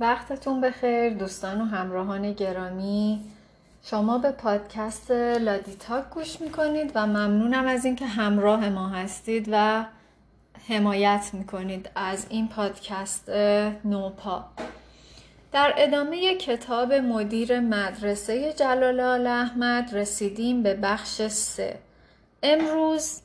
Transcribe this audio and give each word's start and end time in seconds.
وقتتون 0.00 0.60
بخیر 0.60 1.14
دوستان 1.14 1.60
و 1.60 1.64
همراهان 1.64 2.32
گرامی. 2.32 3.20
شما 3.84 4.18
به 4.18 4.30
پادکست 4.30 5.10
لادی 5.10 5.74
تاک 5.74 6.10
گوش 6.10 6.40
می‌کنید 6.40 6.92
و 6.94 7.06
ممنونم 7.06 7.66
از 7.66 7.84
اینکه 7.84 8.06
همراه 8.06 8.68
ما 8.68 8.88
هستید 8.88 9.48
و 9.52 9.84
حمایت 10.68 11.30
می‌کنید 11.32 11.90
از 11.94 12.26
این 12.28 12.48
پادکست 12.48 13.30
نوپا. 13.84 14.44
در 15.52 15.74
ادامه 15.76 16.34
کتاب 16.34 16.92
مدیر 16.92 17.60
مدرسه 17.60 18.52
جلال 18.52 19.26
احمد 19.26 19.96
رسیدیم 19.96 20.62
به 20.62 20.74
بخش 20.74 21.22
سه. 21.26 21.78
امروز 22.42 23.20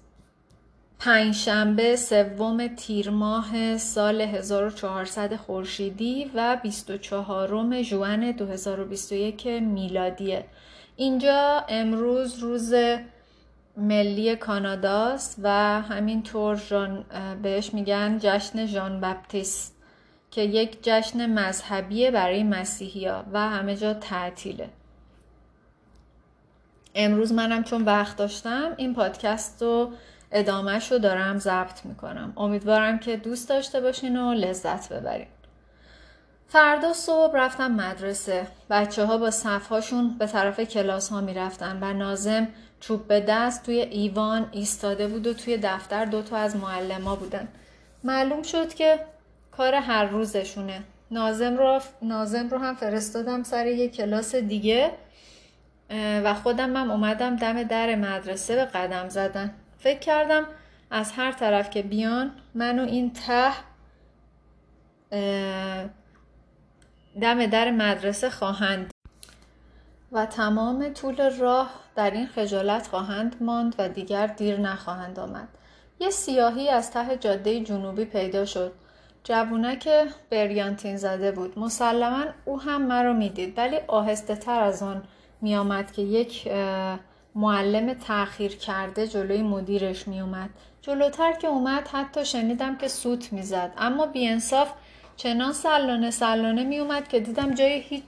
پنجشنبه 1.00 1.96
سوم 1.96 2.68
تیر 2.68 3.10
ماه 3.10 3.78
سال 3.78 4.22
1400 4.22 5.36
خورشیدی 5.36 6.32
و 6.36 6.58
24 6.64 7.82
ژوئن 7.82 8.32
2021 8.32 9.48
میلادیه. 9.48 10.46
اینجا 10.96 11.66
امروز 11.70 12.40
روز 12.40 12.74
ملی 13.78 14.36
کاناداست 14.36 15.40
و 15.44 15.50
همینطور 15.82 16.56
جان 16.70 17.06
بهش 17.42 17.74
میگن 17.74 18.18
جشن 18.22 18.66
ژان 18.66 19.02
بپتیست 19.02 19.76
که 20.32 20.42
یک 20.42 20.78
جشن 20.82 21.26
مذهبیه 21.26 22.12
برای 22.12 22.44
مسیحی 22.44 23.08
ها 23.08 23.24
و 23.34 23.50
همه 23.50 23.76
جا 23.76 23.94
تعطیله. 23.94 24.70
امروز 26.96 27.34
منم 27.34 27.64
چون 27.64 27.84
وقت 27.84 28.18
داشتم 28.18 28.74
این 28.78 28.94
پادکست 28.94 29.62
رو 29.62 29.92
ادامهش 30.36 30.92
رو 30.92 31.00
دارم 31.00 31.40
ضبط 31.40 31.86
می‌کنم. 31.86 32.34
امیدوارم 32.38 33.00
که 33.00 33.18
دوست 33.18 33.50
داشته 33.50 33.82
باشین 33.82 34.18
و 34.18 34.34
لذت 34.34 34.94
ببرین. 34.94 35.28
فردا 36.48 36.94
صبح 36.94 37.32
رفتم 37.36 37.72
مدرسه. 37.72 38.48
بچه 38.70 39.06
ها 39.06 39.18
با 39.18 39.32
صفهاشون 39.32 40.18
به 40.18 40.28
طرف 40.28 40.60
کلاس 40.60 41.10
ها 41.10 41.22
می‌رفتن 41.22 41.78
و 41.82 41.94
نازم 41.94 42.48
چوب 42.80 43.08
به 43.08 43.20
دست 43.20 43.66
توی 43.66 43.80
ایوان 43.80 44.50
ایستاده 44.52 45.08
بود 45.08 45.28
و 45.28 45.34
توی 45.34 45.58
دفتر 45.58 46.06
دوتا 46.06 46.38
از 46.38 46.56
معلما 46.56 47.16
بودن. 47.16 47.48
معلوم 48.04 48.44
شد 48.44 48.74
که 48.74 49.00
کار 49.52 49.76
هر 49.76 50.06
روزشونه. 50.06 50.84
نازم 51.12 51.58
رو, 51.58 51.80
نازم 52.02 52.50
رو 52.50 52.58
هم 52.58 52.76
فرستادم 52.76 53.44
سر 53.44 53.68
یه 53.68 53.90
کلاس 53.90 54.36
دیگه 54.36 54.92
و 56.24 56.34
خودم 56.34 56.78
هم 56.78 56.92
اومدم 56.92 57.36
دم 57.36 57.64
در 57.64 57.96
مدرسه 57.96 58.56
به 58.56 58.66
قدم 58.66 59.10
زدن. 59.10 59.54
فکر 59.86 60.00
کردم 60.00 60.46
از 60.92 61.12
هر 61.12 61.32
طرف 61.32 61.70
که 61.70 61.82
بیان 61.82 62.32
منو 62.56 62.86
این 62.86 63.14
ته 63.14 63.52
دم 67.22 67.46
در 67.46 67.72
مدرسه 67.72 68.30
خواهند. 68.30 68.92
و 70.12 70.26
تمام 70.26 70.94
طول 70.94 71.38
راه 71.40 71.70
در 71.96 72.12
این 72.12 72.28
خجالت 72.28 72.88
خواهند 72.88 73.36
ماند 73.42 73.76
و 73.78 73.90
دیگر 73.90 74.28
دیر 74.28 74.60
نخواهند 74.60 75.20
آمد. 75.20 75.48
یه 76.00 76.10
سیاهی 76.10 76.70
از 76.70 76.92
ته 76.92 77.18
جاده 77.18 77.60
جنوبی 77.60 78.06
پیدا 78.06 78.46
شد. 78.46 78.74
جوونک 79.24 79.90
بریانتین 80.30 80.98
زده 80.98 81.32
بود. 81.32 81.60
مسلما 81.60 82.26
او 82.46 82.62
هم 82.62 82.82
مرا 82.82 83.14
می‌دید 83.14 83.58
ولی 83.58 83.78
آهسته 83.88 84.36
تر 84.36 84.60
از 84.62 84.84
آن 84.84 85.04
میآمد 85.42 85.92
که 85.92 86.02
یک 86.02 86.48
معلم 87.36 87.94
تاخیر 87.94 88.56
کرده 88.56 89.08
جلوی 89.08 89.42
مدیرش 89.42 90.08
می 90.08 90.22
اومد. 90.22 90.50
جلوتر 90.82 91.34
که 91.34 91.48
اومد 91.48 91.88
حتی 91.88 92.26
شنیدم 92.26 92.78
که 92.78 92.88
سوت 92.88 93.34
می‌زد. 93.34 93.72
اما 93.78 94.06
بیانصاف 94.06 94.72
چنان 95.18 95.54
سلانه 95.54 96.12
سلانه 96.12 96.64
می 96.64 96.80
اومد 96.80 97.08
که 97.08 97.20
دیدم 97.20 97.54
جای 97.54 97.80
هیچ 97.80 98.04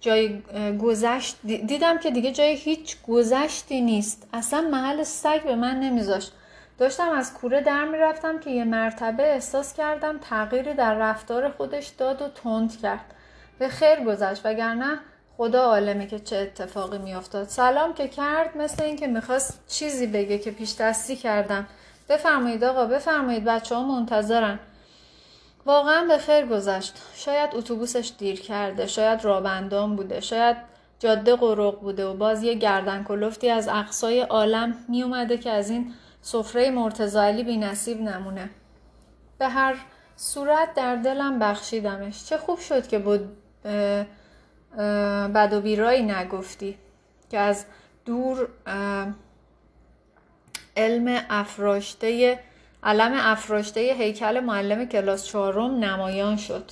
جای 0.00 0.42
گذشت 0.78 1.36
دیدم 1.42 1.98
که 1.98 2.10
دیگه 2.10 2.32
جای 2.32 2.54
هیچ 2.54 2.96
گذشتی 3.08 3.80
نیست. 3.80 4.28
اصلا 4.32 4.60
محل 4.60 5.02
سگ 5.02 5.44
به 5.44 5.54
من 5.54 5.80
نمیذاشت. 5.80 6.32
داشتم 6.78 7.10
از 7.10 7.34
کوره 7.34 7.60
در 7.60 7.84
می‌رفتم 7.84 8.40
که 8.40 8.50
یه 8.50 8.64
مرتبه 8.64 9.32
احساس 9.32 9.74
کردم 9.74 10.18
تغییری 10.18 10.74
در 10.74 10.94
رفتار 10.94 11.50
خودش 11.50 11.86
داد 11.86 12.22
و 12.22 12.28
تند 12.28 12.80
کرد. 12.80 13.14
به 13.58 13.68
خیر 13.68 14.00
گذشت 14.00 14.46
وگرنه 14.46 14.98
خدا 15.36 15.62
عالمه 15.62 16.06
که 16.06 16.18
چه 16.18 16.36
اتفاقی 16.36 16.98
میافتاد. 16.98 17.48
سلام 17.48 17.94
که 17.94 18.08
کرد 18.08 18.56
مثل 18.56 18.82
اینکه 18.82 19.06
می‌خواست 19.06 19.60
چیزی 19.68 20.06
بگه 20.06 20.38
که 20.38 20.50
پیش 20.50 20.74
دستی 20.74 21.16
کردم 21.16 21.66
بفرمایید 22.08 22.64
آقا 22.64 22.84
بفرمایید 22.86 23.44
بچه 23.44 23.74
ها 23.74 23.82
منتظرن. 23.82 24.58
واقعا 25.66 26.04
به 26.08 26.18
خیر 26.18 26.46
گذشت. 26.46 26.94
شاید 27.14 27.50
اتوبوسش 27.54 28.12
دیر 28.18 28.40
کرده 28.40 28.86
شاید 28.86 29.24
رابندان 29.24 29.96
بوده 29.96 30.20
شاید 30.20 30.56
جاده 30.98 31.36
قروق 31.36 31.80
بوده 31.80 32.06
و 32.06 32.14
باز 32.14 32.42
یه 32.42 32.54
گردن 32.54 33.04
کلفتی 33.04 33.50
از 33.50 33.68
اقصای 33.68 34.20
عالم 34.20 34.74
می 34.88 35.02
اومده 35.02 35.38
که 35.38 35.50
از 35.50 35.70
این 35.70 35.92
سفره 36.22 36.70
مرتزالی 36.70 37.44
بی 37.44 37.56
نصیب 37.56 38.00
نمونه. 38.00 38.50
به 39.38 39.48
هر 39.48 39.76
صورت 40.16 40.74
در 40.74 40.96
دلم 40.96 41.38
بخشیدمش. 41.38 42.24
چه 42.24 42.38
خوب 42.38 42.58
شد 42.58 42.86
که 42.86 42.98
بود 42.98 43.36
بد 45.34 45.52
و 45.52 45.60
بیرایی 45.60 46.02
نگفتی 46.02 46.78
که 47.30 47.38
از 47.38 47.66
دور 48.04 48.48
علم 50.76 51.24
افراشته 51.30 52.38
علم 52.82 53.12
افراشته 53.14 53.80
هیکل 53.80 54.40
معلم 54.40 54.84
کلاس 54.84 55.26
چهارم 55.26 55.84
نمایان 55.84 56.36
شد. 56.36 56.70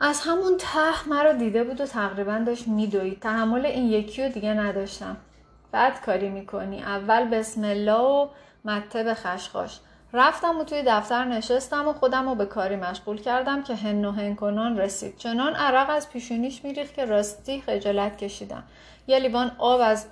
از 0.00 0.20
همون 0.20 0.56
ته 0.58 1.08
مرا 1.08 1.32
دیده 1.32 1.64
بود 1.64 1.80
و 1.80 1.86
تقریبا 1.86 2.42
داشت 2.46 2.68
میدوید. 2.68 3.20
تحمل 3.20 3.66
این 3.66 3.86
یکی 3.86 4.22
رو 4.22 4.28
دیگه 4.28 4.54
نداشتم. 4.54 5.16
بعد 5.72 6.00
کاری 6.00 6.28
می‌کنی. 6.28 6.82
اول 6.82 7.24
بسم 7.24 7.64
الله 7.64 8.00
و 8.00 8.28
مته 8.64 9.02
به 9.02 9.14
خشخاش. 9.14 9.80
رفتم 10.16 10.58
و 10.58 10.64
توی 10.64 10.82
دفتر 10.86 11.24
نشستم 11.24 11.88
و 11.88 11.92
خودم 11.92 12.28
رو 12.28 12.34
به 12.34 12.46
کاری 12.46 12.76
مشغول 12.76 13.20
کردم 13.20 13.62
که 13.62 13.74
هن 13.74 14.04
و 14.04 14.10
هن 14.10 14.34
کنان 14.34 14.78
رسید. 14.78 15.16
چنان 15.16 15.54
عرق 15.54 15.90
از 15.90 16.10
پیشونیش 16.10 16.64
میریخت 16.64 16.94
که 16.94 17.04
راستی 17.04 17.60
خجالت 17.60 18.18
کشیدم. 18.18 18.62
یه 19.06 19.18
لیوان 19.18 19.52
آب 19.58 19.80
از 19.80 20.06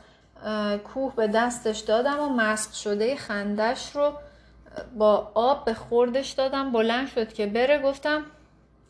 کوه 0.84 1.14
به 1.16 1.26
دستش 1.26 1.78
دادم 1.78 2.20
و 2.20 2.28
مسخ 2.28 2.74
شده 2.74 3.16
خندش 3.16 3.96
رو 3.96 4.12
با 4.98 5.30
آب 5.34 5.64
به 5.64 5.74
خوردش 5.74 6.30
دادم. 6.30 6.72
بلند 6.72 7.08
شد 7.08 7.32
که 7.32 7.46
بره 7.46 7.82
گفتم 7.82 8.22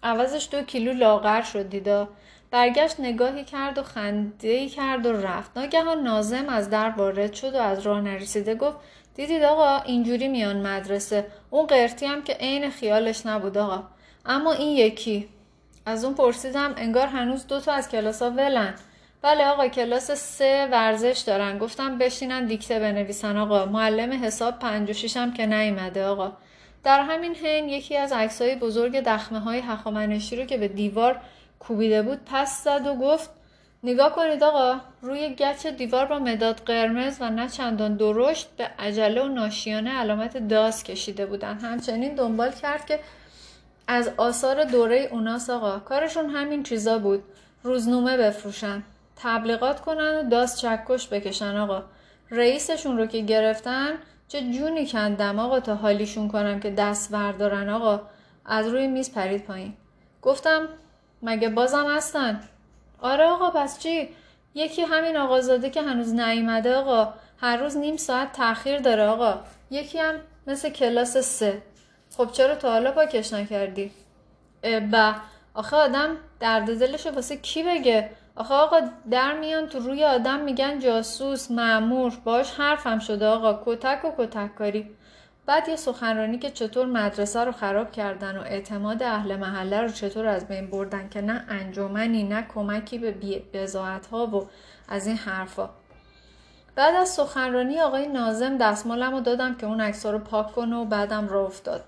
عوضش 0.02 0.48
دو 0.50 0.62
کیلو 0.62 0.92
لاغر 0.92 1.42
شد 1.42 1.68
دیدا. 1.68 2.08
برگشت 2.50 3.00
نگاهی 3.00 3.44
کرد 3.44 3.78
و 3.78 3.82
خنده 3.82 4.68
کرد 4.68 5.06
و 5.06 5.12
رفت. 5.12 5.50
ناگهان 5.56 6.02
نازم 6.02 6.48
از 6.48 6.70
در 6.70 6.90
وارد 6.90 7.32
شد 7.32 7.54
و 7.54 7.58
از 7.58 7.80
راه 7.80 8.00
نرسیده 8.00 8.54
گفت 8.54 8.76
دیدید 9.14 9.42
آقا؟ 9.42 9.78
اینجوری 9.78 10.28
میان 10.28 10.66
مدرسه. 10.66 11.26
اون 11.50 11.66
قرتی 11.66 12.06
هم 12.06 12.22
که 12.22 12.32
عین 12.32 12.70
خیالش 12.70 13.26
نبود 13.26 13.58
آقا. 13.58 13.82
اما 14.26 14.52
این 14.52 14.76
یکی. 14.76 15.28
از 15.86 16.04
اون 16.04 16.14
پرسیدم 16.14 16.74
انگار 16.76 17.06
هنوز 17.06 17.46
دوتا 17.46 17.72
از 17.72 17.88
کلاس 17.88 18.22
ها 18.22 18.30
ولن. 18.30 18.74
بله 19.22 19.46
آقا 19.46 19.68
کلاس 19.68 20.10
سه 20.10 20.68
ورزش 20.72 21.22
دارن. 21.26 21.58
گفتم 21.58 21.98
بشینن 21.98 22.46
دیکته 22.46 22.78
بنویسن 22.78 23.36
آقا. 23.36 23.66
معلم 23.66 24.24
حساب 24.24 24.58
پنج 24.58 24.90
و 24.90 24.92
شیشم 24.92 25.32
که 25.32 25.46
نیمده 25.46 26.04
آقا. 26.04 26.32
در 26.84 27.02
همین 27.02 27.34
حین 27.34 27.68
یکی 27.68 27.96
از 27.96 28.12
عکسای 28.12 28.56
بزرگ 28.56 29.00
دخمه 29.00 29.38
های 29.38 29.58
هخامنشی 29.58 30.36
رو 30.36 30.44
که 30.44 30.58
به 30.58 30.68
دیوار 30.68 31.20
کوبیده 31.58 32.02
بود 32.02 32.20
پس 32.26 32.64
زد 32.64 32.86
و 32.86 32.94
گفت 32.94 33.30
نگاه 33.84 34.14
کنید 34.14 34.42
آقا 34.42 34.80
روی 35.02 35.34
گچ 35.34 35.66
دیوار 35.66 36.06
با 36.06 36.18
مداد 36.18 36.56
قرمز 36.66 37.16
و 37.20 37.30
نه 37.30 37.48
چندان 37.48 37.96
درشت 37.96 38.48
به 38.56 38.70
عجله 38.78 39.22
و 39.22 39.28
ناشیانه 39.28 39.90
علامت 39.90 40.36
داس 40.48 40.82
کشیده 40.82 41.26
بودن. 41.26 41.58
همچنین 41.58 42.14
دنبال 42.14 42.50
کرد 42.50 42.86
که 42.86 43.00
از 43.86 44.10
آثار 44.16 44.64
دوره 44.64 45.08
اوناس 45.12 45.50
آقا 45.50 45.78
کارشون 45.78 46.30
همین 46.30 46.62
چیزا 46.62 46.98
بود. 46.98 47.22
روزنامه 47.62 48.16
بفروشن 48.16 48.82
تبلیغات 49.16 49.80
کنن 49.80 50.18
و 50.18 50.28
داس 50.28 50.60
چکش 50.60 51.08
بکشن 51.08 51.56
آقا. 51.56 51.82
رئیسشون 52.30 52.98
رو 52.98 53.06
که 53.06 53.20
گرفتن 53.20 53.90
چه 54.28 54.40
جونی 54.50 54.86
کندم 54.86 55.38
آقا 55.38 55.60
تا 55.60 55.74
حالیشون 55.74 56.28
کنم 56.28 56.60
که 56.60 56.70
دست 56.70 57.12
بردارن 57.12 57.68
آقا. 57.68 58.00
از 58.46 58.68
روی 58.68 58.86
میز 58.86 59.12
پرید 59.12 59.44
پایین. 59.44 59.74
گفتم 60.22 60.68
مگه 61.22 61.48
بازم 61.48 61.86
هستن؟ 61.96 62.40
آره 63.02 63.24
آقا 63.24 63.50
پس 63.50 63.78
چی؟ 63.78 64.08
یکی 64.54 64.82
همین 64.82 65.16
آقازاده 65.16 65.70
که 65.70 65.82
هنوز 65.82 66.12
نیومده 66.12 66.74
آقا 66.74 67.14
هر 67.40 67.56
روز 67.56 67.76
نیم 67.76 67.96
ساعت 67.96 68.32
تاخیر 68.32 68.78
داره 68.78 69.06
آقا. 69.06 69.34
یکی 69.70 69.98
هم 69.98 70.14
مثل 70.46 70.70
کلاس 70.70 71.16
سه. 71.16 71.62
خب 72.16 72.32
چرا 72.32 72.54
تا 72.54 72.70
حالا 72.70 72.92
پاکش 72.92 73.32
نکردی؟ 73.32 73.90
با 74.92 75.14
آخه 75.54 75.76
آدم 75.76 76.16
درد 76.40 76.78
دلشو 76.78 77.10
واسه 77.10 77.36
کی 77.36 77.62
بگه؟ 77.62 78.10
آخه 78.36 78.54
آقا 78.54 78.80
در 79.10 79.32
میان 79.32 79.68
تو 79.68 79.78
روی 79.78 80.04
آدم 80.04 80.40
میگن 80.40 80.78
جاسوس 80.78 81.50
معمور 81.50 82.12
باش 82.24 82.50
حرفم 82.50 82.98
شده 82.98 83.26
آقا. 83.26 83.62
کتک 83.66 84.04
و 84.04 84.24
کتک 84.24 84.54
کاری 84.54 84.90
بعد 85.46 85.68
یه 85.68 85.76
سخنرانی 85.76 86.38
که 86.38 86.50
چطور 86.50 86.86
مدرسه 86.86 87.44
رو 87.44 87.52
خراب 87.52 87.92
کردن 87.92 88.38
و 88.38 88.40
اعتماد 88.40 89.02
اهل 89.02 89.36
محله 89.36 89.80
رو 89.80 89.88
چطور 89.88 90.26
از 90.26 90.48
بین 90.48 90.70
بردن 90.70 91.08
که 91.08 91.20
نه 91.20 91.44
انجمنی 91.48 92.22
نه 92.22 92.46
کمکی 92.54 92.98
به 92.98 93.42
بزاعت 93.52 94.06
ها 94.06 94.26
و 94.26 94.48
از 94.88 95.06
این 95.06 95.16
حرفا. 95.16 95.70
بعد 96.74 96.94
از 96.94 97.08
سخنرانی 97.08 97.80
آقای 97.80 98.08
نازم 98.08 98.58
دستمالم 98.58 99.12
رو 99.14 99.20
دادم 99.20 99.54
که 99.54 99.66
اون 99.66 99.80
عکس 99.80 100.06
رو 100.06 100.18
پاک 100.18 100.52
کنه 100.52 100.76
و 100.76 100.84
بعدم 100.84 101.28
را 101.28 101.46
افتاد. 101.46 101.84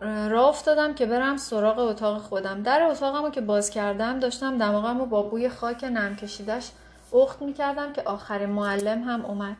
راه 0.00 0.48
افتادم 0.48 0.94
که 0.94 1.06
برم 1.06 1.36
سراغ 1.36 1.78
اتاق 1.78 2.18
خودم. 2.18 2.62
در 2.62 2.82
اتاقم 2.82 3.24
رو 3.24 3.30
که 3.30 3.40
باز 3.40 3.70
کردم 3.70 4.18
داشتم 4.18 4.58
دماغم 4.58 4.98
رو 4.98 5.06
با 5.06 5.22
بوی 5.22 5.48
خاک 5.48 5.84
نم 5.84 6.16
کشیدش 6.16 6.70
اخت 7.12 7.42
می‌کردم 7.42 7.92
که 7.92 8.02
آخرین 8.02 8.48
معلم 8.50 9.02
هم 9.02 9.24
اومد. 9.24 9.56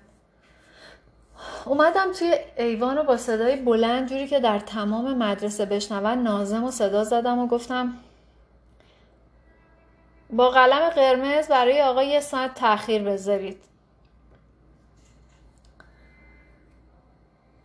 اومدم 1.66 2.12
توی 2.12 2.34
ایوان 2.56 2.96
رو 2.96 3.02
با 3.02 3.16
صدای 3.16 3.56
بلند 3.56 4.08
جوری 4.08 4.26
که 4.26 4.40
در 4.40 4.58
تمام 4.58 5.14
مدرسه 5.18 5.66
بشنون 5.66 6.22
نازم 6.22 6.64
و 6.64 6.70
صدا 6.70 7.04
زدم 7.04 7.38
و 7.38 7.46
گفتم 7.46 7.92
با 10.30 10.50
قلم 10.50 10.88
قرمز 10.88 11.48
برای 11.48 11.82
آقا 11.82 12.02
یه 12.02 12.20
ساعت 12.20 12.54
تاخیر 12.54 13.02
بذارید. 13.02 13.56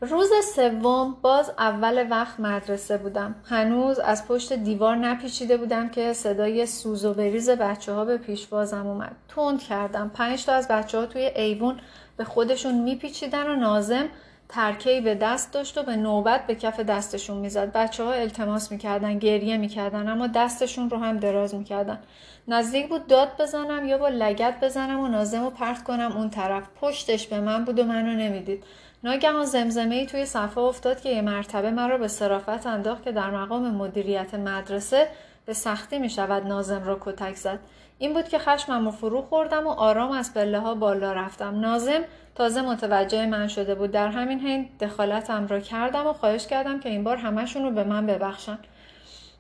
روز 0.02 0.30
سوم 0.56 1.18
باز 1.22 1.50
اول 1.58 2.08
وقت 2.12 2.40
مدرسه 2.40 2.98
بودم. 2.98 3.36
هنوز 3.46 4.00
از 4.00 4.28
پشت 4.28 4.54
دیوار 4.54 4.96
نپیچیده 4.96 5.58
بودم 5.58 5.90
که 5.90 6.14
صدای 6.14 6.66
سوز 6.66 7.06
و 7.06 7.14
بریز 7.14 7.50
بچه 7.50 7.94
ها 7.94 8.06
به 8.06 8.18
پیشوازم 8.18 8.88
اومد. 8.88 9.16
تند 9.28 9.64
کردم. 9.64 10.12
پنج 10.14 10.46
تا 10.46 10.54
از 10.54 10.68
بچه 10.68 10.98
ها 10.98 11.06
توی 11.06 11.22
ایوون 11.22 11.80
به 12.18 12.24
خودشون 12.24 12.76
میپیچیدن 12.76 13.48
و 13.48 13.56
نازم 13.56 14.06
ترکهی 14.50 15.02
به 15.02 15.16
دست 15.16 15.54
داشت 15.54 15.78
و 15.78 15.84
به 15.84 15.96
نوبت 15.96 16.48
به 16.48 16.56
کف 16.56 16.80
دستشون 16.80 17.38
می‌زد. 17.38 17.72
بچه 17.72 18.04
ها 18.04 18.12
التماس 18.12 18.72
می‌کردن 18.72 19.20
گریه 19.20 19.58
می‌کردن 19.58 20.08
اما 20.08 20.28
دستشون 20.28 20.90
رو 20.90 20.98
هم 20.98 21.18
دراز 21.18 21.56
می‌کردن. 21.56 22.00
نزدیک 22.48 22.90
بود 22.90 23.08
داد 23.08 23.30
بزنم 23.40 23.88
یا 23.88 23.98
با 23.98 24.08
لگت 24.08 24.60
بزنم 24.64 25.00
و 25.00 25.08
نازم 25.08 25.44
رو 25.44 25.50
پرت 25.50 25.84
کنم. 25.84 26.12
اون 26.18 26.30
طرف 26.30 26.64
پشتش 26.82 27.28
به 27.28 27.40
من 27.40 27.66
بود 27.66 27.80
و 27.80 27.84
منو 27.84 28.14
نمی‌دید. 28.14 28.64
ناگهان 29.04 29.46
زمزمه 29.46 29.96
ای 29.96 30.06
توی 30.06 30.26
صفحه 30.26 30.64
افتاد 30.64 31.02
که 31.02 31.10
یه 31.10 31.22
مرتبه 31.22 31.72
مرا 31.72 31.98
به 31.98 32.08
صرافت 32.08 32.68
انداخت 32.68 33.04
که 33.04 33.12
در 33.12 33.30
مقام 33.30 33.72
مدیریت 33.72 34.34
مدرسه 34.34 35.08
به 35.46 35.54
سختی 35.54 36.00
می 36.00 36.10
شود 36.10 36.48
نازم 36.48 36.84
را 36.84 36.98
کتک 37.02 37.36
زد. 37.36 37.60
این 38.00 38.14
بود 38.14 38.28
که 38.28 38.40
خشمم 38.40 38.88
و 38.88 38.92
فرو 38.92 39.22
خوردم 39.22 39.68
و 39.68 39.70
آرام 39.70 40.12
از 40.12 40.34
پله 40.34 40.60
ها 40.60 40.76
بالا 40.76 41.14
رفتم. 41.14 41.60
نازم 41.60 42.02
تازه 42.36 42.62
متوجه 42.62 43.26
من 43.26 43.48
شده 43.48 43.76
بود. 43.76 43.92
در 43.92 44.08
همین 44.08 44.40
حین 44.40 44.70
دخالتم 44.80 45.48
را 45.48 45.60
کردم 45.60 46.08
و 46.08 46.14
خواهش 46.14 46.48
کردم 46.48 46.80
که 46.80 46.90
این 46.90 47.04
بار 47.04 47.18
همشون 47.18 47.64
رو 47.64 47.72
به 47.72 47.84
من 47.84 48.06
ببخشن. 48.06 48.60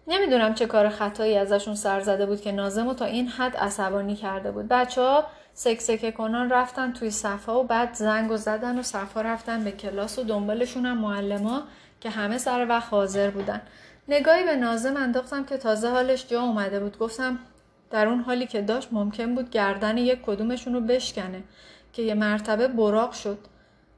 نمی‌دونم 0.07 0.53
چه 0.53 0.65
کار 0.65 0.89
خطایی 0.89 1.37
ازشون 1.37 1.75
سر 1.75 2.01
زده 2.01 2.25
بود 2.25 2.41
که 2.41 2.51
نازم 2.51 2.87
و 2.87 2.93
تا 2.93 3.05
این 3.05 3.27
حد 3.27 3.57
عصبانی 3.57 4.15
کرده 4.15 4.51
بود. 4.51 4.67
بچه 4.67 5.01
ها 5.01 5.23
سکسکه 5.53 6.11
کنان 6.11 6.49
رفتن 6.49 6.93
توی 6.93 7.11
صفحه 7.11 7.55
و 7.55 7.63
بعد 7.63 7.93
زنگ 7.93 8.31
و 8.31 8.37
زدن 8.37 8.79
و 8.79 8.83
صفحه 8.83 9.23
رفتن 9.23 9.63
به 9.63 9.71
کلاس 9.71 10.19
و 10.19 10.23
دنبالشون 10.23 10.85
هم 10.85 10.97
معلما 10.97 11.63
که 12.01 12.09
همه 12.09 12.37
سر 12.37 12.65
وقت 12.69 12.89
حاضر 12.89 13.29
بودن. 13.29 13.61
نگاهی 14.07 14.43
به 14.43 14.55
نازم 14.55 14.97
انداختم 14.97 15.45
که 15.45 15.57
تازه 15.57 15.89
حالش 15.89 16.27
جا 16.27 16.41
اومده 16.41 16.79
بود. 16.79 16.97
گفتم 16.97 17.39
در 17.89 18.07
اون 18.07 18.19
حالی 18.19 18.47
که 18.47 18.61
داشت 18.61 18.89
ممکن 18.91 19.35
بود 19.35 19.49
گردن 19.49 19.97
یک 19.97 20.21
کدومشون 20.21 20.73
رو 20.73 20.81
بشکنه 20.81 21.43
که 21.93 22.01
یه 22.01 22.13
مرتبه 22.13 22.67
براق 22.67 23.11
شد. 23.11 23.37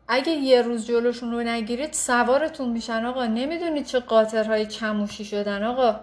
اگه 0.08 0.32
یه 0.32 0.62
روز 0.62 0.86
جلوشون 0.86 1.32
رو 1.32 1.40
نگیرید 1.44 1.94
سوارتون 1.94 2.70
میشن 2.70 3.06
آقا. 3.06 3.26
نمی‌دونید 3.26 3.86
چه 3.86 4.00
قاطرهای 4.00 4.66
چموشی 4.66 5.26
شدن 5.26 5.64
آقا. 5.64 6.00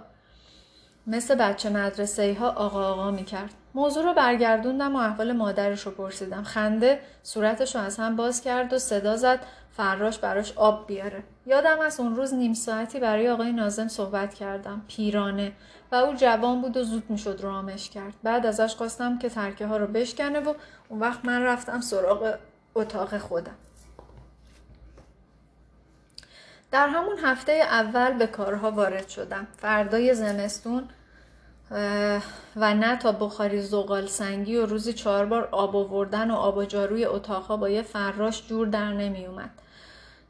مثل 1.06 1.34
بچه 1.34 1.70
مدرسه 1.70 2.22
ای 2.22 2.34
ها 2.34 2.48
آقا 2.48 2.92
آقا 2.92 3.10
می‌کرد. 3.10 3.50
موضوع 3.74 4.04
رو 4.04 4.14
برگردوندم 4.14 4.96
و 4.96 4.98
احوال 4.98 5.32
مادرش 5.32 5.80
رو 5.80 5.92
پرسیدم. 5.92 6.42
خنده 6.42 7.00
صورتش 7.22 7.76
رو 7.76 7.82
از 7.82 7.96
هم 7.96 8.16
باز 8.16 8.42
کرد 8.42 8.72
و 8.72 8.78
صدا 8.78 9.16
زد 9.16 9.40
فراش 9.70 10.18
براش 10.18 10.52
آب 10.56 10.86
بیاره. 10.86 11.22
یادم 11.46 11.80
از 11.80 12.00
اون 12.00 12.16
روز 12.16 12.34
نیم 12.34 12.54
ساعتی 12.54 13.00
برای 13.00 13.28
آقای 13.28 13.52
نازم 13.52 13.88
صحبت 13.88 14.34
کردم. 14.34 14.82
پیرانه. 14.88 15.52
و 15.92 15.94
او 15.94 16.14
جوان 16.14 16.60
بود 16.62 16.76
و 16.76 16.82
زود 16.82 17.04
می‌شد 17.08 17.40
رامش 17.42 17.90
کرد. 17.90 18.14
بعد 18.22 18.46
ازش 18.46 18.74
خواستم 18.74 19.18
که 19.18 19.28
ترکه 19.28 19.66
ها 19.66 19.76
رو 19.76 19.86
بشکنه 19.86 20.40
و 20.40 20.54
اون 20.88 21.00
وقت 21.00 21.24
من 21.24 21.42
رفتم 21.42 21.80
سراغ 21.80 22.34
اتاق 22.74 23.18
خودم. 23.18 23.54
در 26.70 26.88
همون 26.88 27.18
هفته 27.18 27.52
اول 27.52 28.12
به 28.12 28.26
کارها 28.26 28.70
وارد 28.70 29.08
شدم. 29.08 29.46
فردای 29.56 30.14
زمستون 30.14 30.88
و 32.56 32.74
نه 32.74 32.96
تا 32.96 33.12
بخاری 33.12 33.62
زغال 33.62 34.06
سنگی 34.06 34.56
و 34.56 34.66
روزی 34.66 34.92
چهار 34.92 35.26
بار 35.26 35.48
آب 35.52 35.76
آوردن 35.76 36.30
و 36.30 36.34
آب 36.34 36.56
و 36.56 36.64
جاروی 36.64 37.04
اتاقها 37.04 37.56
با 37.56 37.68
یه 37.68 37.82
فراش 37.82 38.46
جور 38.46 38.66
در 38.66 38.92
نمی 38.92 39.26
اومد. 39.26 39.50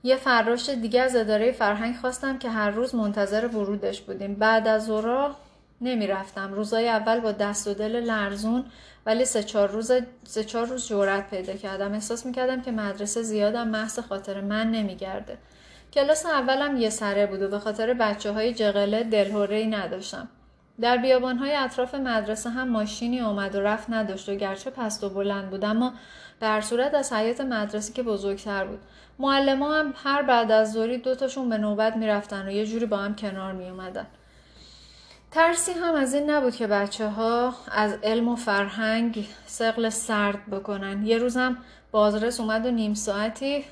یه 0.02 0.16
فراش 0.16 0.68
دیگه 0.68 1.02
از 1.02 1.16
اداره 1.16 1.52
فرهنگ 1.52 1.96
خواستم 1.96 2.38
که 2.38 2.50
هر 2.50 2.70
روز 2.70 2.94
منتظر 2.94 3.46
ورودش 3.46 4.00
بودیم. 4.00 4.34
بعد 4.34 4.68
از 4.68 4.90
اورا 4.90 5.36
نمی 5.80 6.06
رفتم 6.06 6.52
روزای 6.52 6.88
اول 6.88 7.20
با 7.20 7.32
دست 7.32 7.68
و 7.68 7.74
دل 7.74 8.00
لرزون 8.00 8.64
ولی 9.06 9.24
سه 9.24 9.42
چهار 9.42 9.68
روز 9.68 9.92
سه 10.24 10.44
چهار 10.44 10.66
روز 10.66 10.88
جورت 10.88 11.30
پیدا 11.30 11.52
کردم. 11.52 11.92
احساس 11.92 12.26
می‌کردم 12.26 12.62
که 12.62 12.70
مدرسه 12.70 13.22
زیادم 13.22 13.68
محض 13.68 13.98
خاطر 13.98 14.40
من 14.40 14.70
نمیگرده. 14.70 15.38
کلاس 15.92 16.26
اولم 16.26 16.76
یه 16.76 16.90
سره 16.90 17.26
بود 17.26 17.42
و 17.42 17.48
به 17.48 17.58
خاطر 17.58 17.94
بچه 17.94 18.32
های 18.32 18.54
جغله 18.54 19.02
دلهوره 19.04 19.66
نداشتم. 19.66 20.28
در 20.80 20.96
بیابانهای 20.96 21.54
اطراف 21.54 21.94
مدرسه 21.94 22.50
هم 22.50 22.68
ماشینی 22.68 23.20
آمد 23.20 23.54
و 23.54 23.60
رفت 23.60 23.90
نداشت 23.90 24.28
و 24.28 24.34
گرچه 24.34 24.70
پست 24.70 25.04
و 25.04 25.08
بلند 25.08 25.50
بود 25.50 25.64
اما 25.64 25.92
در 26.40 26.60
صورت 26.60 26.94
از 26.94 27.12
حیات 27.12 27.40
مدرسه 27.40 27.92
که 27.92 28.02
بزرگتر 28.02 28.64
بود. 28.64 28.78
معلم 29.18 29.62
هم 29.62 29.94
هر 30.04 30.22
بعد 30.22 30.52
از 30.52 30.72
ظهری 30.72 30.98
دوتاشون 30.98 31.48
به 31.48 31.58
نوبت 31.58 31.96
می‌رفتن 31.96 32.48
و 32.48 32.50
یه 32.50 32.66
جوری 32.66 32.86
با 32.86 32.96
هم 32.96 33.14
کنار 33.14 33.52
می 33.52 33.68
اومدن. 33.68 34.06
ترسی 35.30 35.72
هم 35.72 35.94
از 35.94 36.14
این 36.14 36.30
نبود 36.30 36.56
که 36.56 36.66
بچه 36.66 37.08
ها 37.08 37.54
از 37.72 37.92
علم 38.02 38.28
و 38.28 38.36
فرهنگ 38.36 39.28
سقل 39.46 39.88
سرد 39.88 40.46
بکنن. 40.50 41.06
یه 41.06 41.18
روزم 41.18 41.58
بازرس 41.90 42.40
اومد 42.40 42.66
و 42.66 42.70
نیم 42.70 42.94
ساعتی 42.94 43.64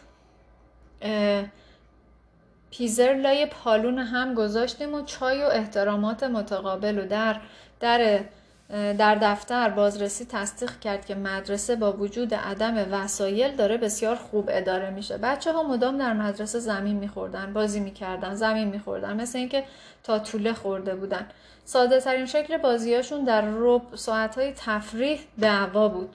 پیزر 2.71 3.15
لای 3.15 3.47
پالون 3.47 3.99
هم 3.99 4.35
گذاشتیم 4.35 4.95
و 4.95 5.03
چای 5.05 5.43
و 5.43 5.47
احترامات 5.47 6.23
متقابل 6.23 6.99
و 6.99 7.07
در 7.07 7.41
در 7.81 8.25
در 8.71 9.15
دفتر 9.15 9.69
بازرسی 9.69 10.25
تصدیق 10.25 10.79
کرد 10.81 11.07
که 11.07 11.15
مدرسه 11.15 11.77
با 11.77 11.93
وجود 11.93 12.35
عدم 12.35 12.87
وسایل 12.91 13.57
داره 13.57 13.77
بسیار 13.77 14.17
خوب 14.17 14.49
اداره 14.53 14.91
میشه. 14.91 15.19
بچه 15.19 15.53
ها 15.53 15.63
مدام 15.63 15.99
در 15.99 16.13
مدرسه 16.13 16.59
زمین 16.59 16.97
میخوردن 16.97 17.53
بازی 17.53 17.81
می‌کردن 17.81 18.35
زمین 18.35 18.69
میخوردن 18.69 19.21
مثل 19.21 19.39
اینکه 19.39 19.65
تا 20.03 20.19
طوله 20.19 20.53
خورده 20.53 20.95
بودن. 20.95 21.27
ساده 21.65 22.01
ترین 22.01 22.27
شکل 22.27 22.57
بازیاشون 22.57 23.25
در 23.25 23.45
رب 23.51 23.83
ساعت 23.95 24.39
های 24.39 24.53
تفریح 24.57 25.21
دعوا 25.41 25.89
بود. 25.89 26.11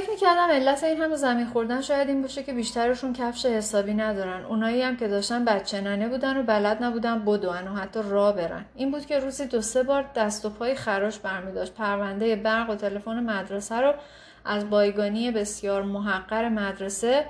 فکر 0.00 0.10
می‌کردم 0.10 0.50
علت 0.50 0.84
این 0.84 1.02
همه 1.02 1.16
زمین 1.16 1.46
خوردن 1.46 1.80
شاید 1.80 2.08
این 2.08 2.22
باشه 2.22 2.42
که 2.42 2.52
بیشترشون 2.52 3.12
کفش 3.12 3.46
حسابی 3.46 3.94
ندارن. 3.94 4.44
اونایی 4.44 4.82
هم 4.82 4.96
که 4.96 5.08
داشتن 5.08 5.44
بچه 5.44 5.80
ننه 5.80 6.08
بودن 6.08 6.36
و 6.36 6.42
بلد 6.42 6.84
نبودن 6.84 7.24
بدون 7.24 7.68
و 7.68 7.74
حتی 7.74 8.00
راه 8.08 8.36
برن. 8.36 8.64
این 8.74 8.90
بود 8.90 9.06
که 9.06 9.18
روزی 9.18 9.46
دو 9.46 9.60
سه 9.60 9.82
بار 9.82 10.04
دست 10.16 10.44
و 10.44 10.50
پای 10.50 10.74
خراش 10.74 11.18
برمیداشت. 11.18 11.74
پرونده 11.74 12.36
برق 12.36 12.70
و 12.70 12.74
تلفن 12.74 13.20
مدرسه 13.20 13.74
رو 13.74 13.94
از 14.44 14.70
بایگانی 14.70 15.30
بسیار 15.30 15.82
محقر 15.82 16.48
مدرسه 16.48 17.24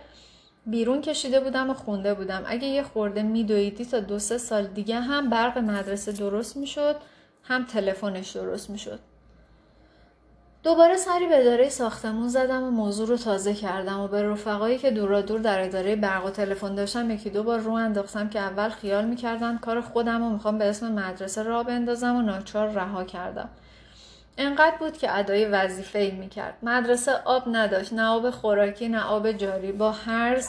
بیرون 0.66 1.00
کشیده 1.00 1.40
بودم 1.40 1.70
و 1.70 1.74
خونده 1.74 2.14
بودم. 2.14 2.42
اگه 2.46 2.66
یه 2.66 2.82
خورده 2.82 3.22
میدویدی 3.22 3.84
تا 3.84 4.00
دو 4.00 4.18
سه 4.18 4.38
سال 4.38 4.66
دیگه 4.66 5.00
هم 5.00 5.30
برق 5.30 5.58
مدرسه 5.58 6.12
درست 6.12 6.56
می‌شد 6.56 6.96
هم 7.42 7.64
تلفنش 7.64 8.30
درست 8.30 8.70
می‌شد. 8.70 8.98
دوباره 10.64 10.96
سری 10.96 11.26
به 11.26 11.40
اداره 11.40 11.68
ساختمون 11.68 12.28
زدم 12.28 12.62
و 12.62 12.70
موضوع 12.70 13.08
رو 13.08 13.16
تازه 13.16 13.54
کردم 13.54 14.00
و 14.00 14.08
به 14.08 14.22
رفقایی 14.22 14.78
که 14.78 14.90
دورا 14.90 15.20
دور 15.20 15.40
در 15.40 15.64
اداره 15.64 15.96
برق 15.96 16.26
و 16.26 16.30
تلفن 16.30 16.74
داشتم 16.74 17.10
یکی 17.10 17.30
دو 17.30 17.42
بار 17.42 17.58
رو 17.58 17.72
انداختم 17.72 18.28
که 18.28 18.40
اول 18.40 18.68
خیال 18.68 19.04
می‌کردن 19.04 19.58
کار 19.58 19.80
خودم 19.80 20.22
و 20.22 20.30
می‌خوام 20.30 20.58
به 20.58 20.64
اسم 20.64 20.92
مدرسه 20.92 21.42
را 21.42 21.62
بندازم 21.62 22.16
و 22.16 22.22
ناچار 22.22 22.68
رها 22.68 23.04
کردم. 23.04 23.48
انقدر 24.38 24.76
بود 24.78 24.96
که 24.96 25.18
ادای 25.18 25.44
وظیفه 25.44 25.98
ای 25.98 26.10
می‌کرد. 26.10 26.54
مدرسه 26.62 27.12
آب 27.24 27.42
نداشت 27.52 27.92
نه 27.92 28.06
آب 28.06 28.30
خوراکی 28.30 28.88
نه 28.88 29.02
آب 29.02 29.32
جاری. 29.32 29.72
با 29.72 29.92
هرز 29.92 30.48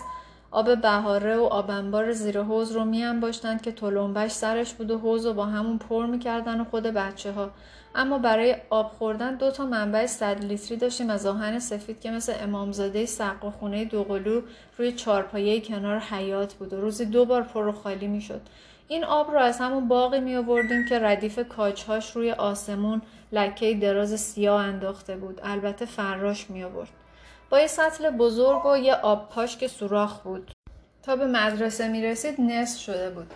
آب 0.52 0.82
بهاره 0.82 1.38
و 1.38 1.44
آبنبار 1.44 2.12
زیر 2.12 2.42
حوز 2.42 2.72
رو 2.72 2.86
می 2.86 3.06
باشتند 3.22 3.62
که 3.62 3.72
تلمبش 3.72 4.32
سرش 4.32 4.74
بود 4.74 4.92
و 4.92 4.98
حوز 4.98 5.26
رو 5.26 5.34
با 5.34 5.46
همون 5.46 5.78
پر 5.78 6.06
می‌کردن 6.06 6.62
و 6.62 6.64
خود 6.64 6.84
بچه 6.84 7.32
ها 7.32 7.50
اما 7.96 8.18
برای 8.18 8.56
آب 8.70 8.92
خوردن 8.92 9.36
دو 9.36 9.52
تا 9.52 9.66
منبع 9.66 10.06
صد 10.06 10.44
لیتری 10.44 10.78
داشتیم 10.78 11.10
از 11.10 11.26
آهن 11.26 11.60
سفید 11.60 12.02
که 12.02 12.12
مثل 12.12 12.34
امامزاده 12.40 13.06
سقا 13.06 13.52
خونه 13.52 13.86
دوقلو 13.86 14.42
روی 14.78 14.92
چارپایه 14.92 15.62
کنار 15.62 16.00
حیات 16.00 16.54
بود 16.54 16.74
و 16.74 16.82
روزی 16.82 17.06
دو 17.06 17.26
بار 17.26 17.42
پر 17.42 17.68
و 17.68 17.72
خالی 17.72 18.08
می‌شد. 18.08 18.42
این 18.88 19.04
آب 19.04 19.32
رو 19.32 19.40
از 19.40 19.60
همون 19.60 19.88
باقی 19.88 20.20
می 20.20 20.36
آوردیم 20.36 20.86
که 20.86 21.00
ردیف 21.00 21.40
کاجهاش 21.50 22.12
روی 22.12 22.32
آسمون 22.32 23.02
لکه 23.32 23.74
دراز 23.74 24.20
سیاه 24.20 24.62
انداخته 24.62 25.16
بود. 25.16 25.40
البته 25.44 25.86
فراش 25.86 26.50
می 26.50 26.64
آورد 26.64 26.90
با 27.50 27.60
یه 27.60 27.68
سطل 27.68 28.10
بزرگ 28.10 28.66
و 28.66 28.78
یه 28.78 28.94
آب 28.94 29.30
پاش 29.30 29.58
که 29.58 29.68
سوراخ 29.68 30.20
بود. 30.20 30.52
تا 31.04 31.16
به 31.16 31.26
مدرسه 31.28 31.88
می 31.88 32.04
رسید 32.04 32.42
نصف 32.42 32.82
شده 32.82 33.10
بود. 33.10 33.28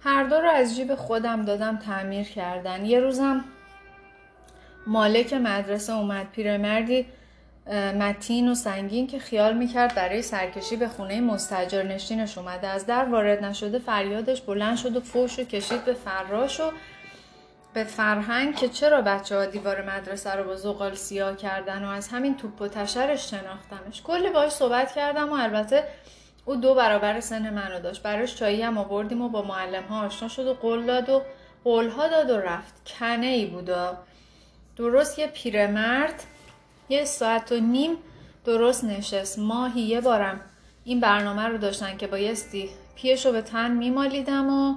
هر 0.00 0.24
دو 0.24 0.36
رو 0.36 0.50
از 0.50 0.76
جیب 0.76 0.94
خودم 0.94 1.44
دادم 1.44 1.76
تعمیر 1.76 2.24
کردن. 2.24 2.84
یه 2.84 3.00
روزم 3.00 3.44
مالک 4.86 5.32
مدرسه 5.32 5.92
اومد 5.92 6.30
پیرمردی 6.32 7.06
متین 7.98 8.48
و 8.48 8.54
سنگین 8.54 9.06
که 9.06 9.18
خیال 9.18 9.56
می‌کرد 9.56 9.94
برای 9.94 10.22
سرکشی 10.22 10.76
به 10.76 10.88
خونه 10.88 11.20
مستجر 11.20 11.82
نشینش 11.82 12.38
اومده. 12.38 12.66
از 12.66 12.86
در 12.86 13.04
وارد 13.04 13.44
نشده 13.44 13.78
فریادش 13.78 14.40
بلند 14.40 14.76
شد 14.76 14.96
و 14.96 15.00
فوش 15.00 15.38
و 15.38 15.44
کشید 15.44 15.84
به 15.84 15.92
فراش 15.92 16.60
و 16.60 16.70
به 17.74 17.84
فرهنگ 17.84 18.56
که 18.56 18.68
چرا 18.68 19.02
بچه 19.02 19.36
ها 19.36 19.46
دیوار 19.46 19.82
مدرسه 19.82 20.32
رو 20.32 20.44
با 20.44 20.56
زغال 20.56 20.94
سیاه 20.94 21.36
کردن 21.36 21.84
و 21.84 21.88
از 21.88 22.08
همین 22.08 22.36
توپ 22.36 22.60
و 22.60 22.68
تشرش 22.68 23.30
شناختمش 23.30 24.02
کلی 24.02 24.30
باش 24.30 24.52
صحبت 24.52 24.92
کردم 24.92 25.32
و 25.32 25.34
البته 25.34 25.84
او 26.44 26.56
دو 26.56 26.74
برابر 26.74 27.20
سن 27.20 27.50
منو 27.50 27.80
داشت. 27.80 28.02
براش 28.02 28.34
چایی 28.34 28.62
هم 28.62 28.78
آوردیم 28.78 29.22
و 29.22 29.28
با 29.28 29.42
معلم 29.42 29.82
ها 29.82 30.06
آشنا 30.06 30.28
شد 30.28 30.46
و 30.46 30.54
قول 30.54 30.86
داد 30.86 31.10
و 31.10 31.22
قول 31.64 31.88
ها 31.88 32.08
داد 32.08 32.30
و 32.30 32.36
رفت. 32.36 32.74
کنه 32.98 33.26
ای 33.26 33.46
بودا. 33.46 33.98
درست 34.76 35.18
یه 35.18 35.26
پیرمرد 35.26 36.22
یه 36.88 37.04
ساعت 37.04 37.52
و 37.52 37.60
نیم 37.60 37.96
درست 38.44 38.84
نشست. 38.84 39.38
ماهی 39.38 39.80
یه 39.80 40.00
بارم 40.00 40.40
این 40.84 41.00
برنامه 41.00 41.42
رو 41.42 41.58
داشتن 41.58 41.96
که 41.96 42.06
بایستی 42.06 42.70
پیش 42.94 43.26
رو 43.26 43.32
به 43.32 43.42
تن 43.42 43.70
میمالیدم 43.70 44.50
و 44.50 44.76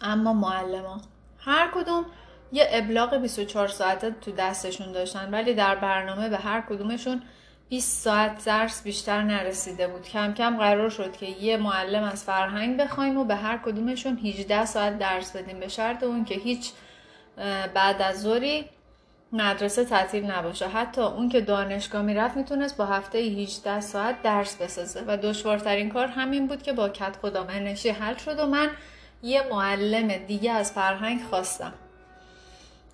اما 0.00 0.32
معلم 0.32 1.00
هر 1.38 1.70
کدوم 1.74 2.06
یه 2.52 2.68
ابلاغ 2.70 3.14
24 3.14 3.68
ساعته 3.68 4.10
تو 4.10 4.32
دستشون 4.32 4.92
داشتن 4.92 5.30
ولی 5.30 5.54
در 5.54 5.74
برنامه 5.74 6.28
به 6.28 6.36
هر 6.36 6.60
کدومشون 6.60 7.22
20 7.68 8.02
ساعت 8.02 8.44
درس 8.44 8.82
بیشتر 8.82 9.22
نرسیده 9.22 9.88
بود. 9.88 10.02
کم 10.02 10.34
کم 10.34 10.56
قرار 10.56 10.90
شد 10.90 11.16
که 11.16 11.26
یه 11.26 11.56
معلم 11.56 12.02
از 12.02 12.24
فرهنگ 12.24 12.80
بخوایم 12.80 13.18
و 13.18 13.24
به 13.24 13.34
هر 13.34 13.58
کدومشون 13.58 14.18
18 14.18 14.64
ساعت 14.64 14.98
درس 14.98 15.36
بدیم. 15.36 15.60
به 15.60 15.68
شرط 15.68 16.02
اون 16.02 16.24
که 16.24 16.34
هیچ 16.34 16.72
بعد 17.74 18.02
از 18.02 18.22
ظهری 18.22 18.64
مدرسه 19.32 19.84
تعطیل 19.84 20.30
نباشه. 20.30 20.68
حتی 20.68 21.00
اون 21.00 21.28
که 21.28 21.40
دانشگاه 21.40 22.02
می‌رفت 22.02 22.36
می‌تونست 22.36 22.76
با 22.76 22.86
هفته 22.86 23.18
18 23.18 23.80
ساعت 23.80 24.22
درس 24.22 24.56
بسازه. 24.56 25.04
و 25.06 25.16
دشوارترین 25.16 25.90
کار 25.90 26.06
همین 26.06 26.46
بود 26.46 26.62
که 26.62 26.72
با 26.72 26.88
کت 26.88 27.16
خدا 27.22 27.44
منشی 27.44 27.88
حل 27.88 28.16
شد 28.16 28.38
و 28.38 28.46
من 28.46 28.70
یه 29.22 29.42
معلم 29.50 30.08
دیگه 30.08 30.52
از 30.52 30.72
فرهنگ 30.72 31.20
خواستم. 31.30 31.72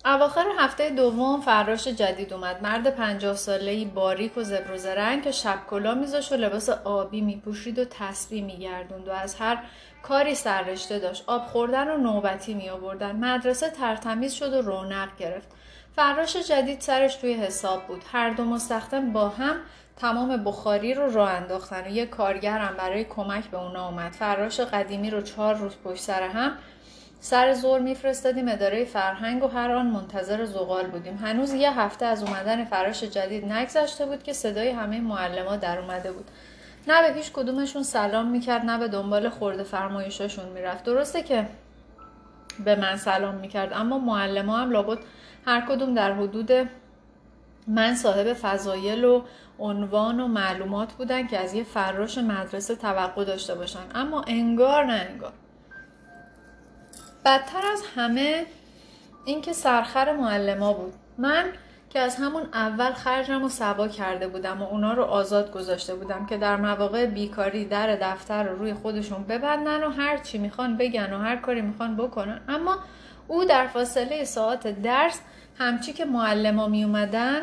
اواخر 0.05 0.45
هفته 0.59 0.89
دوم 0.89 1.41
فراش 1.41 1.87
جدید 1.87 2.33
اومد. 2.33 2.63
مرد 2.63 2.95
پنجاه 2.95 3.35
ساله 3.35 3.71
ای 3.71 3.85
باریک 3.85 4.37
و 4.37 4.43
زبر 4.43 4.71
و 4.71 5.21
که 5.21 5.31
شب 5.31 5.59
کلا 5.69 5.93
میذاشت 5.93 6.31
و 6.31 6.35
لباس 6.35 6.69
آبی 6.69 7.21
میپوشید 7.21 7.79
و 7.79 7.85
تسبیح 7.85 8.43
میگردوند 8.43 9.07
و 9.07 9.11
از 9.11 9.35
هر 9.35 9.63
کاری 10.03 10.35
سررشته 10.35 10.99
داشت. 10.99 11.23
آب 11.27 11.45
خوردن 11.45 11.87
و 11.87 11.97
نوبتی 11.97 12.53
می 12.53 12.69
آوردن 12.69 13.15
مدرسه 13.15 13.69
ترتمیز 13.69 14.33
شد 14.33 14.53
و 14.53 14.61
رونق 14.61 15.09
گرفت. 15.17 15.47
فراش 15.95 16.37
جدید 16.37 16.81
سرش 16.81 17.15
توی 17.15 17.33
حساب 17.33 17.87
بود. 17.87 18.03
هر 18.11 18.29
دو 18.29 18.43
مستخدم 18.45 19.13
با 19.13 19.29
هم 19.29 19.55
تمام 19.97 20.43
بخاری 20.43 20.93
رو 20.93 21.13
راه 21.13 21.29
انداختن 21.29 21.83
و 21.83 21.89
یک 21.89 22.09
کارگرم 22.09 22.75
برای 22.77 23.03
کمک 23.03 23.45
به 23.45 23.57
اونا 23.57 23.87
اومد. 23.87 24.11
فراش 24.11 24.59
قدیمی 24.59 25.09
رو 25.09 25.21
چهار 25.21 25.55
روز 25.55 25.75
پشت 25.83 26.01
سر 26.01 26.23
هم 26.23 26.57
سر 27.29 27.53
زور 27.53 27.79
میفرستادیم 27.79 28.47
اداره 28.47 28.85
فرهنگ 28.85 29.43
و 29.43 29.47
هر 29.47 29.71
آن 29.71 29.85
منتظر 29.85 30.45
زغال 30.45 30.87
بودیم. 30.87 31.17
هنوز 31.17 31.53
یه 31.53 31.79
هفته 31.79 32.05
از 32.05 32.23
اومدن 32.23 32.65
فراش 32.65 33.03
جدید 33.03 33.51
نگذشته 33.51 34.05
بود 34.05 34.23
که 34.23 34.33
صدای 34.33 34.69
همه 34.69 35.01
معلما 35.01 35.55
در 35.55 35.79
اومده 35.79 36.11
بود. 36.11 36.25
نه 36.87 37.07
به 37.07 37.13
هیچ 37.13 37.31
کدومشون 37.31 37.83
سلام 37.83 38.27
می‌کرد 38.27 38.65
نه 38.65 38.77
به 38.77 38.87
دنبال 38.87 39.29
خورده 39.29 39.63
فرمایشاشون 39.63 40.45
می‌رفت. 40.45 40.83
درسته 40.83 41.23
که 41.23 41.45
به 42.65 42.75
من 42.75 42.97
سلام 42.97 43.35
می‌کرد 43.35 43.73
اما 43.73 43.99
معلم 43.99 44.49
هم 44.49 44.71
لابد 44.71 44.97
هر 45.45 45.61
کدوم 45.61 45.93
در 45.93 46.13
حدود 46.13 46.51
من 47.67 47.95
صاحب 47.95 48.33
فضایل 48.33 49.05
و 49.05 49.21
عنوان 49.59 50.19
و 50.19 50.27
معلومات 50.27 50.93
بودن 50.93 51.27
که 51.27 51.39
از 51.39 51.53
یه 51.53 51.63
فراش 51.63 52.17
مدرسه 52.17 52.75
توقع 52.75 53.23
داشته 53.23 53.55
باشن. 53.55 53.83
اما 53.95 54.21
انگار 54.27 54.85
نه 54.85 55.07
انگار. 55.09 55.33
بدتر 57.27 57.65
از 57.71 57.83
همه 57.95 58.45
اینکه 59.25 59.53
سرخر 59.53 60.15
معلما 60.15 60.73
بود. 60.73 60.93
من 61.17 61.45
که 61.89 61.99
از 61.99 62.15
همون 62.15 62.43
اول 62.53 62.91
خرجم 62.91 63.43
و 63.43 63.49
سبا 63.49 63.87
کرده 63.87 64.27
بودم 64.27 64.61
و 64.61 64.69
اونا 64.69 64.93
رو 64.93 65.03
آزاد 65.03 65.51
گذاشته 65.51 65.95
بودم 65.95 66.25
که 66.25 66.37
در 66.37 66.55
مواقع 66.55 67.05
بیکاری 67.05 67.65
در 67.65 67.95
دفتر 67.95 68.43
رو 68.43 68.57
روی 68.57 68.73
خودشون 68.73 69.23
ببندن 69.23 69.83
و 69.83 69.89
هر 69.89 70.17
چی 70.17 70.37
می‌خوان 70.37 70.77
بگن 70.77 71.13
و 71.13 71.19
هر 71.19 71.35
کاری 71.35 71.61
می‌خوان 71.61 71.95
بکنن. 71.95 72.41
اما 72.47 72.77
او 73.27 73.45
در 73.45 73.67
فاصله 73.67 74.23
ساعت 74.23 74.81
درس 74.81 75.19
همچی 75.59 75.93
که 75.93 76.05
معلما 76.05 76.67
می 76.67 76.83
اومدن 76.83 77.41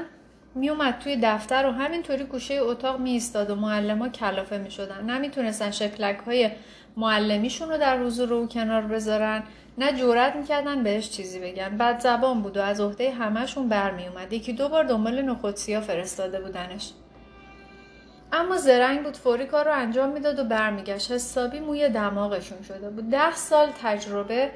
می 0.55 0.69
اومد 0.71 0.99
توی 0.99 1.19
دفتر 1.23 1.67
و 1.67 1.71
همینطوری 1.71 2.25
گوشه 2.25 2.55
اتاق 2.55 3.01
می 3.01 3.11
ایستاد 3.11 3.51
و 3.51 3.55
معلما 3.55 4.09
کلافه 4.09 4.59
می 4.59 4.71
شدن 4.71 5.11
نمی‌تونستن 5.11 5.71
شکلک 5.71 6.19
های 6.19 6.51
معلمیشون 6.97 7.69
رو 7.69 7.79
در 7.79 7.99
حضور 7.99 8.29
رو 8.29 8.47
کنار 8.47 8.83
بذارن. 8.83 9.43
نه 9.79 9.93
جورت 9.93 10.37
می‌کردن 10.37 10.83
بهش 10.83 11.11
چیزی 11.11 11.41
بگن. 11.41 11.77
بعد 11.77 12.01
زبان 12.01 12.43
بود 12.43 12.57
و 12.57 12.61
از 12.61 12.81
عهده 12.81 13.11
همهشون 13.11 13.69
برمی 13.69 14.09
اومد 14.09 14.33
یکی 14.33 14.53
دو 14.53 14.69
بار 14.69 14.85
دنبال 14.85 15.23
نخودسیا 15.23 15.81
فرستاده 15.81 16.41
بودنش. 16.41 16.93
اما 18.33 18.57
زرنگ 18.57 19.03
بود 19.03 19.17
فوری 19.17 19.47
کار 19.47 19.65
رو 19.65 19.73
انجام 19.73 20.09
می‌داد 20.09 20.39
و 20.39 20.45
برمیگشت. 20.45 21.13
حسابی 21.13 21.61
موی 21.61 21.89
دماغشون 21.89 22.63
شده 22.63 22.91
بود. 22.91 23.11
ده 23.11 23.35
سال 23.35 23.69
تجربه 23.83 24.51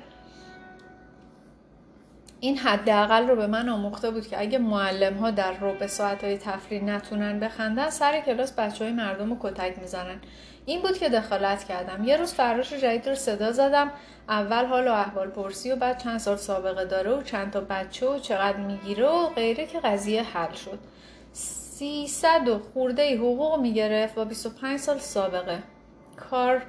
این 2.41 2.59
حداقل 2.59 3.29
رو 3.29 3.37
به 3.37 3.47
من 3.47 3.69
آموخته 3.69 4.11
بود 4.11 4.27
که 4.27 4.41
اگه 4.41 4.59
معلم 4.59 5.15
ها 5.15 5.31
در 5.31 5.53
ربع 5.53 5.87
ساعت 5.87 6.25
های 6.25 6.39
تفریح 6.39 6.85
نتونن 6.85 7.41
بخندن 7.41 7.91
سر 7.91 8.21
کلاس 8.21 8.53
بچه 8.53 8.85
های 8.85 8.93
مردم 8.93 9.31
رو 9.31 9.37
کتک 9.41 9.79
می‌زنن. 9.79 10.21
این 10.67 10.83
بود 10.83 10.99
که 10.99 11.09
دخالت 11.09 11.65
کردم. 11.65 12.05
یه 12.05 12.17
روز 12.17 12.35
فراش 12.35 12.73
جدید 12.73 13.09
رو 13.09 13.15
صدا 13.15 13.53
زدم. 13.53 13.91
اول 14.29 14.65
حال 14.65 14.89
و 14.89 14.93
احوال 14.93 15.29
پرسی 15.29 15.73
و 15.73 15.77
بعد 15.77 16.03
چند 16.03 16.19
سال 16.19 16.37
سابقه 16.37 16.85
داره 16.85 17.11
و 17.11 17.23
چند 17.23 17.51
تا 17.51 17.61
بچه 17.61 18.09
و 18.09 18.19
چقدر 18.19 18.57
می‌گیره 18.57 19.07
و 19.07 19.27
غیره 19.29 19.67
که 19.67 19.81
قضیه 19.81 20.23
حل 20.23 20.53
شد. 20.53 20.79
سیصد 21.33 22.49
و 22.49 22.59
خورده 22.59 23.17
حقوق 23.17 23.61
می‌گرفت 23.61 24.15
با 24.15 24.25
25 24.25 24.79
سال 24.79 24.99
سابقه. 24.99 25.59
کار 26.31 26.63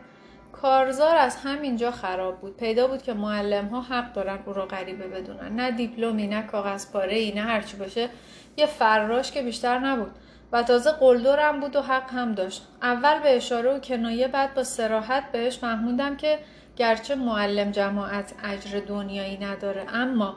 کارزار 0.62 1.16
از 1.16 1.36
همینجا 1.36 1.92
خراب 1.92 2.40
بود. 2.40 2.58
پیدا 2.58 2.88
بود 2.88 3.02
که 3.02 3.14
معلم 3.14 3.68
ها 3.68 3.82
حق 3.82 4.14
دارن 4.14 4.40
او 4.46 4.54
را 4.54 4.66
غریبه 4.66 5.08
بدونن. 5.08 5.56
نه 5.56 5.72
دیپلمی 5.72 6.28
نه 6.28 6.42
کاغذ 6.42 6.92
پاره 6.92 7.16
ای 7.16 7.32
نه 7.32 7.42
هرچی 7.42 7.78
باشه. 7.78 8.10
یه 8.58 8.66
فراش 8.66 9.32
که 9.32 9.42
بیشتر 9.42 9.80
نبود. 9.80 10.12
و 10.52 10.64
تازه 10.64 10.92
قلدرم 10.92 11.60
بود 11.60 11.76
و 11.76 11.82
حق 11.82 12.12
هم 12.12 12.32
داشت. 12.32 12.68
اول 12.82 13.20
به 13.20 13.36
اشاره 13.36 13.74
و 13.74 13.80
کنایه 13.80 14.28
بعد 14.28 14.54
با 14.54 14.64
سراحت 14.64 15.32
بهش 15.32 15.58
فهموندم 15.58 16.18
که 16.18 16.40
گرچه 16.76 17.16
معلم 17.16 17.72
جماعت 17.72 18.34
اجر 18.44 18.80
دنیایی 18.80 19.38
نداره 19.38 19.86
اما 19.94 20.36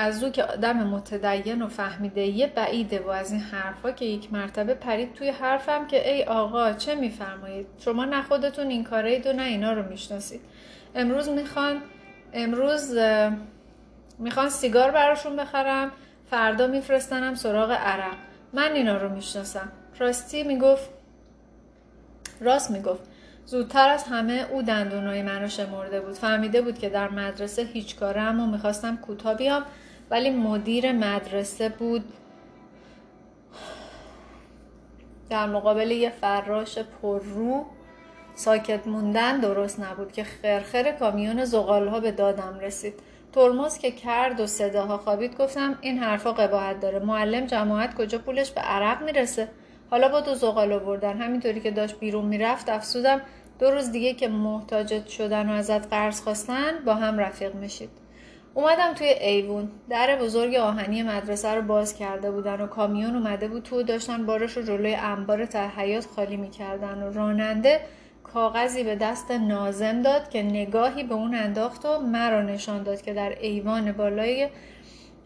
از 0.00 0.24
او 0.24 0.30
که 0.30 0.44
آدم 0.44 0.76
متدین 0.76 1.62
و 1.62 1.68
فهمیده 1.68 2.20
یه 2.20 2.46
بعیده 2.46 3.00
و 3.00 3.08
از 3.08 3.32
این 3.32 3.40
حرفا 3.40 3.90
که 3.90 4.04
یک 4.04 4.32
مرتبه 4.32 4.74
پرید 4.74 5.14
توی 5.14 5.28
حرفم 5.28 5.86
که 5.86 6.12
ای 6.12 6.24
آقا 6.24 6.72
چه 6.72 6.94
میفرمایید؟ 6.94 7.66
شما 7.78 8.04
نه 8.04 8.22
خودتون 8.22 8.68
این 8.68 8.84
کارید 8.84 9.26
و 9.26 9.32
نه 9.32 9.42
اینا 9.42 9.72
رو 9.72 9.88
می‌شناسید. 9.88 10.40
امروز 10.94 11.28
می‌خوان 11.28 11.82
امروز 12.32 12.96
می‌خوان 14.18 14.48
سیگار 14.48 14.90
براشون 14.90 15.36
بخرم 15.36 15.90
فردا 16.30 16.66
میفرستنم 16.66 17.34
سراغ 17.34 17.70
عرق. 17.70 18.16
من 18.52 18.72
اینا 18.72 18.96
رو 18.96 19.08
می‌شناسم. 19.08 19.72
راستی 19.98 20.42
می‌گفت 20.42 20.90
راست 22.40 22.70
می‌گفت. 22.70 23.02
زودتر 23.46 23.88
از 23.88 24.04
همه 24.04 24.46
او 24.50 24.62
دندونای 24.62 25.22
منو 25.22 25.48
شمرده 25.48 26.00
بود. 26.00 26.14
فهمیده 26.14 26.62
بود 26.62 26.78
که 26.78 26.88
در 26.88 27.08
مدرسه 27.08 27.62
هیچ 27.62 27.96
کاره 27.96 28.20
اما 28.20 28.46
می‌خواستم 28.46 28.96
کوتا 28.96 29.34
بیام. 29.34 29.62
ولی 30.10 30.30
مدیر 30.30 30.92
مدرسه 30.92 31.68
بود. 31.68 32.04
در 35.30 35.46
مقابل 35.46 35.90
یه 35.90 36.10
فراش 36.10 36.78
پررو 36.78 37.64
ساکت 38.34 38.86
موندن 38.86 39.40
درست 39.40 39.80
نبود 39.80 40.12
که 40.12 40.24
خرخر 40.24 40.92
کامیون 40.92 41.38
ها 41.54 42.00
به 42.00 42.12
دادم 42.12 42.58
رسید. 42.58 42.94
ترمز 43.32 43.78
که 43.78 43.90
کرد 43.90 44.40
و 44.40 44.46
صداها 44.46 44.98
خوابید 44.98 45.36
گفتم 45.38 45.78
این 45.80 45.98
حرفا 45.98 46.32
قباحت 46.32 46.80
داره. 46.80 46.98
معلم 46.98 47.46
جماعت 47.46 47.94
کجا 47.94 48.18
پولش 48.18 48.50
به 48.50 48.60
عرق 48.60 49.02
می‌رسه؟ 49.02 49.48
حالا 49.90 50.08
با 50.08 50.20
دو 50.20 50.34
زغال 50.34 50.72
آوردن. 50.72 51.18
همینطوری 51.18 51.60
که 51.60 51.70
داشت 51.70 51.98
بیرون 51.98 52.24
می‌رفت 52.24 52.68
افسودم 52.68 53.20
دو 53.58 53.70
روز 53.70 53.92
دیگه 53.92 54.14
که 54.14 54.28
محتاجت 54.28 55.06
شدن 55.06 55.48
و 55.48 55.52
ازت 55.52 55.86
قرض 55.86 56.20
خواستن 56.20 56.72
با 56.86 56.94
هم 56.94 57.18
رفیق 57.18 57.54
میشید. 57.54 57.99
اومدم 58.54 58.94
توی 58.94 59.06
ایوون. 59.06 59.68
در 59.88 60.16
بزرگ 60.16 60.54
آهنی 60.54 61.02
مدرسه 61.02 61.54
رو 61.54 61.62
باز 61.62 61.96
کرده 61.96 62.30
بودن 62.30 62.60
و 62.60 62.66
کامیون 62.66 63.16
اومده 63.16 63.48
بود. 63.48 63.62
تو 63.62 63.82
داشتن 63.82 64.26
بارش 64.26 64.56
رو 64.56 64.62
جلوی 64.62 64.94
انبار 64.94 65.46
ته 65.46 65.68
حیات 65.68 66.06
خالی 66.06 66.36
می‌کردن 66.36 67.02
و 67.02 67.12
راننده 67.12 67.80
کاغذی 68.24 68.84
به 68.84 68.96
دست 68.96 69.30
نازم 69.30 70.02
داد 70.02 70.30
که 70.30 70.42
نگاهی 70.42 71.02
به 71.02 71.14
اون 71.14 71.34
انداخت 71.34 71.86
و 71.86 71.98
مرا 71.98 72.42
نشان 72.42 72.82
داد 72.82 73.02
که 73.02 73.14
در 73.14 73.36
ایوان 73.40 73.92
بالای 73.92 74.48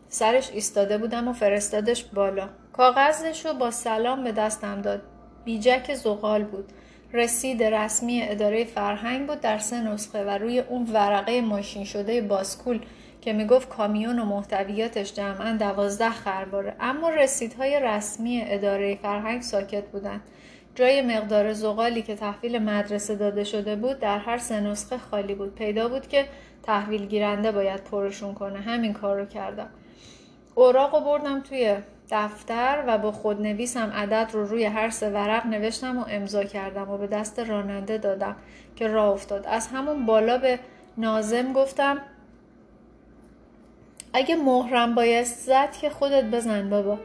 سرش 0.09 0.51
ایستاده 0.51 0.99
بودم 0.99 1.29
و 1.29 1.33
فرستادش 1.33 2.05
بالا. 2.05 2.49
کاغذش 2.73 3.47
رو 3.47 3.53
با 3.53 3.71
سلام 3.71 4.25
به 4.25 4.33
دستم 4.33 4.83
داد. 4.83 5.03
بیجک 5.45 5.95
زغال 5.95 6.45
بود. 6.45 6.65
رسید 7.13 7.63
رسمی 7.63 8.23
اداره 8.23 8.65
فرهنگ 8.65 9.27
بود. 9.27 9.41
در 9.41 9.59
سه 9.59 9.81
نسخه 9.81 10.25
و 10.25 10.31
روی 10.31 10.59
اون 10.59 10.89
ورقه 10.93 11.41
ماشین 11.41 11.85
شده 11.85 12.23
باسکول 12.23 12.81
که 13.25 13.33
می‌گفت 13.33 13.69
کامیون 13.69 14.19
و 14.19 14.25
محتویاتش 14.25 15.13
جمعا 15.13 15.57
دوازده 15.57 16.11
خرباره. 16.11 16.77
اما 16.81 17.11
رسیدهای 17.11 17.81
رسمی 17.81 18.45
اداره 18.47 18.99
فرهنگ 19.03 19.43
ساکت 19.43 19.85
بودند. 19.85 20.21
جای 20.75 21.03
مقدار 21.03 21.53
زغالی 21.53 22.03
که 22.03 22.15
تحویل 22.15 22.59
مدرسه 22.59 23.15
داده 23.15 23.45
شده 23.45 23.77
بود 23.77 23.99
در 23.99 24.19
هر 24.19 24.39
سه 24.39 24.61
نسخه 24.61 24.99
خالی 24.99 25.35
بود. 25.35 25.55
پیدا 25.55 25.89
بود 25.89 26.09
که 26.09 26.27
تحویل 26.63 27.07
گیرنده 27.07 27.53
باید 27.53 27.85
پرشون 27.85 28.35
کنه. 28.35 28.59
همین 28.59 28.93
کار 28.93 29.21
رو 29.21 29.27
کردم. 29.27 29.69
اوراق 30.55 30.95
رو 30.95 31.01
بردم 31.01 31.41
توی 31.41 31.77
دفتر 32.11 32.85
و 32.87 32.99
با 32.99 33.13
خودنویسم 33.13 33.93
عدد 33.95 34.31
رو 34.33 34.47
روی 34.47 34.65
هر 34.65 34.91
سه 34.91 35.11
ورق 35.11 35.47
نوشتم 35.47 35.99
و 35.99 36.05
امضا 36.09 36.45
کردم 36.45 36.91
و 36.91 36.99
به 36.99 37.07
دست 37.07 37.39
راننده 37.39 37.99
دادم 37.99 38.37
که 38.77 38.87
راه 38.87 39.09
افتاد. 39.09 39.47
از 39.47 39.67
همون 39.67 40.07
بالا 40.07 40.39
به 40.39 40.59
نازم 40.97 41.53
گفتم 41.53 41.99
اگه 44.15 44.37
مهرم 44.37 44.95
بایست 44.95 45.47
زد 45.47 45.73
که 45.81 45.91
خودت 45.91 46.25
بزن 46.25 46.71
بابا. 46.71 46.99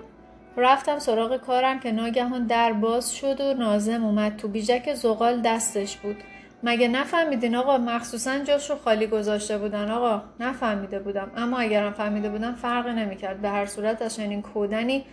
رفتم 0.58 1.00
سراغ 1.00 1.38
کارم 1.38 1.80
که 1.80 1.92
ناگهان 1.92 2.46
در 2.46 2.74
باز 2.74 3.16
شد 3.16 3.42
و 3.42 3.54
نازم 3.54 4.06
اومد 4.06 4.38
تو 4.38 4.48
بیجک 4.48 4.94
زغال 4.94 5.42
دستش 5.42 5.98
بود. 5.98 6.16
مگه 6.63 6.88
نفهمیدین 6.88 7.56
آقا؟ 7.56 7.78
مخصوصا 7.78 8.39
جاش 8.39 8.70
رو 8.70 8.75
خالی 8.75 9.08
گذاشته 9.08 9.58
بودن. 9.58 9.92
آقا 9.92 10.22
نفهمیده 10.39 11.00
بودم. 11.00 11.32
اما 11.38 11.58
اگرم 11.58 11.92
فهمیده 11.92 12.30
بودم 12.30 12.56
فرقی 12.56 12.94
نمی‌کرد. 12.94 13.42
به 13.42 13.50
هر 13.50 13.66
صورت 13.66 14.01
از 14.01 14.16
چنین 14.16 14.42
کودنی 14.42 15.06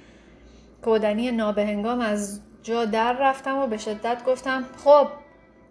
کودنی 0.83 1.31
نابهنگام 1.31 2.00
از 2.00 2.41
جا 2.62 2.85
در 2.85 3.12
رفتم 3.12 3.59
و 3.59 3.67
به 3.67 3.76
شدت 3.76 4.25
گفتم 4.25 4.65
خب 4.85 5.09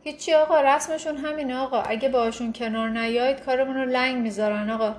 هیچی 0.04 0.34
آقا 0.34 0.62
رسمشون 0.62 1.18
همینه 1.18 1.58
آقا. 1.58 1.82
اگه 1.82 2.10
باشون 2.10 2.54
کنار 2.54 2.90
نیایید 2.90 3.40
کارمون 3.40 3.76
رو 3.76 3.86
لنگ 3.86 4.18
می‌ذارن 4.18 4.70
آقا. 4.70 4.96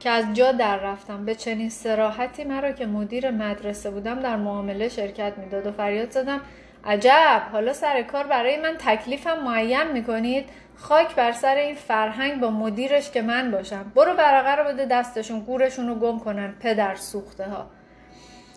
که 0.00 0.10
از 0.10 0.24
جا 0.34 0.52
در 0.52 0.76
رفتم. 0.76 1.24
به 1.24 1.34
چنین 1.34 1.70
سراحتی 1.70 2.44
مرا 2.44 2.72
که 2.72 2.86
مدیر 2.86 3.30
مدرسه 3.30 3.90
بودم 3.90 4.20
در 4.20 4.36
معامله 4.36 4.88
شرکت 4.88 5.32
می‌داد 5.38 5.66
و 5.66 5.72
فریاد 5.72 6.10
زدم 6.10 6.40
عجب! 6.84 7.42
حالا 7.52 7.72
سر 7.72 8.02
کار 8.02 8.26
برای 8.26 8.56
من 8.56 8.74
تکلیفم 8.78 9.38
معین 9.44 9.92
می‌کنید. 9.92 10.44
خاک 10.76 11.14
بر 11.14 11.32
سر 11.32 11.54
این 11.54 11.74
فرهنگ 11.74 12.40
با 12.40 12.50
مدیرش 12.50 13.10
که 13.10 13.22
من 13.22 13.50
باشم. 13.50 13.92
برو 13.94 14.14
برقه 14.14 14.62
رو 14.62 14.64
بده 14.64 14.86
دستشون 14.86 15.40
گورشون 15.40 15.88
رو 15.88 15.94
گم 15.94 16.18
کنن 16.18 16.54
پدر 16.60 16.94
سوخته 16.94 17.44
ها 17.44 17.70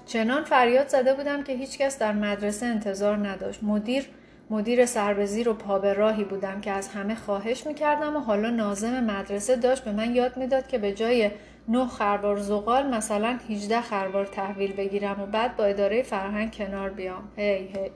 چنان 0.06 0.44
فریاد 0.44 0.88
زده 0.88 1.14
بودم 1.14 1.44
که 1.44 1.54
هیچکس 1.54 2.00
در 2.00 2.12
مدرسه 2.12 2.66
انتظار 2.66 3.28
نداشت. 3.28 3.64
مدیر 3.64 4.10
مدیر 4.54 4.86
سربزیر 4.86 5.50
و 5.50 5.54
پا 5.54 5.80
به 5.80 5.94
راهی 5.94 6.24
بودم 6.24 6.62
که 6.62 6.72
از 6.72 6.88
همه 6.88 7.16
خواهش 7.16 7.68
می‌کردم 7.68 8.16
و 8.16 8.20
حالا 8.20 8.50
نازم 8.50 9.04
مدرسه 9.04 9.56
داشت 9.56 9.84
به 9.84 9.92
من 9.92 10.16
یاد 10.16 10.38
می‌داد 10.38 10.68
که 10.68 10.78
به 10.78 10.94
جای 10.94 11.32
نه 11.68 11.88
خربار 11.88 12.38
زغال 12.38 12.88
مثلا 12.88 13.40
18 13.50 13.82
خربار 13.82 14.26
تحویل 14.26 14.74
بگیرم 14.74 15.22
و 15.22 15.26
بعد 15.26 15.58
با 15.58 15.64
اداره 15.64 16.04
فرهنگ 16.04 16.56
کنار 16.56 16.90
بیام. 16.90 17.24
هی 17.38 17.58
هی. 17.58 17.92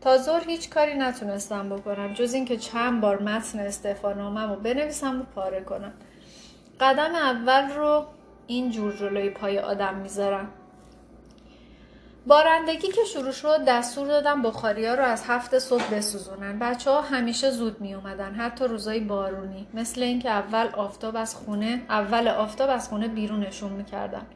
تا 0.00 0.18
زور 0.18 0.40
هیچ 0.46 0.70
کاری 0.70 0.94
نتونستم 0.94 1.68
بکنم 1.68 2.12
جز 2.12 2.34
اینکه 2.34 2.56
چند 2.56 3.00
بار 3.00 3.22
متن 3.22 3.58
استعفانامم 3.58 4.50
رو 4.50 4.56
بنویسم 4.56 5.20
و 5.20 5.24
پاره 5.34 5.60
کنم. 5.60 5.92
قدم 6.80 7.14
اول 7.14 7.70
رو 7.70 8.04
این 8.46 8.70
جور 8.70 8.92
جلوی 8.92 9.30
پای 9.30 9.58
آدم 9.58 9.94
می‌ذارم. 9.94 10.48
بارندگی 12.26 12.88
که 12.88 13.04
شروع 13.12 13.32
شد 13.32 13.64
دستور 13.64 14.08
دادم 14.08 14.42
بخاریا 14.42 14.94
رو 14.94 15.04
از 15.04 15.24
هفت 15.26 15.58
صبح 15.58 15.90
بسوزونن. 15.90 16.58
بچه 16.58 16.90
ها 16.90 17.00
همیشه 17.00 17.50
زود 17.50 17.80
می 17.80 17.94
اومدن 17.94 18.34
حتی 18.34 18.64
روزای 18.64 19.00
بارونی. 19.00 19.66
مثل 19.74 20.02
اینکه 20.02 20.30
اول 20.30 20.66
آفتاب 20.66 21.16
از 21.16 21.34
خونه 21.34 21.82
اول 21.88 22.28
آفتاب 22.28 22.70
از 22.70 22.88
خونه 22.88 23.08
بیرونشون 23.08 23.72
می‌کردن. 23.72 24.26